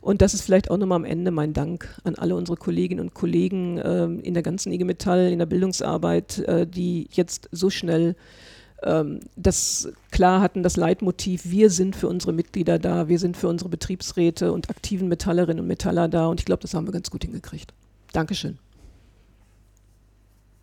Und 0.00 0.22
das 0.22 0.32
ist 0.32 0.40
vielleicht 0.40 0.70
auch 0.70 0.78
nochmal 0.78 0.96
am 0.96 1.04
Ende 1.04 1.32
mein 1.32 1.52
Dank 1.52 2.00
an 2.04 2.14
alle 2.14 2.34
unsere 2.34 2.56
Kolleginnen 2.56 3.00
und 3.00 3.12
Kollegen 3.12 3.76
äh, 3.76 4.04
in 4.04 4.32
der 4.32 4.42
ganzen 4.42 4.72
IG 4.72 4.84
Metall, 4.84 5.30
in 5.30 5.38
der 5.38 5.44
Bildungsarbeit, 5.44 6.38
äh, 6.38 6.66
die 6.66 7.08
jetzt 7.12 7.50
so 7.52 7.68
schnell 7.68 8.16
ähm, 8.84 9.20
das 9.36 9.88
klar 10.10 10.40
hatten, 10.40 10.62
das 10.62 10.76
Leitmotiv, 10.76 11.42
wir 11.44 11.70
sind 11.70 11.96
für 11.96 12.08
unsere 12.08 12.32
Mitglieder 12.32 12.78
da, 12.78 13.08
wir 13.08 13.18
sind 13.18 13.36
für 13.36 13.48
unsere 13.48 13.68
Betriebsräte 13.68 14.52
und 14.52 14.70
aktiven 14.70 15.08
Metallerinnen 15.08 15.60
und 15.60 15.66
Metaller 15.66 16.08
da. 16.08 16.26
Und 16.26 16.40
ich 16.40 16.46
glaube, 16.46 16.62
das 16.62 16.74
haben 16.74 16.86
wir 16.86 16.92
ganz 16.92 17.10
gut 17.10 17.24
hingekriegt. 17.24 17.72
Dankeschön. 18.12 18.58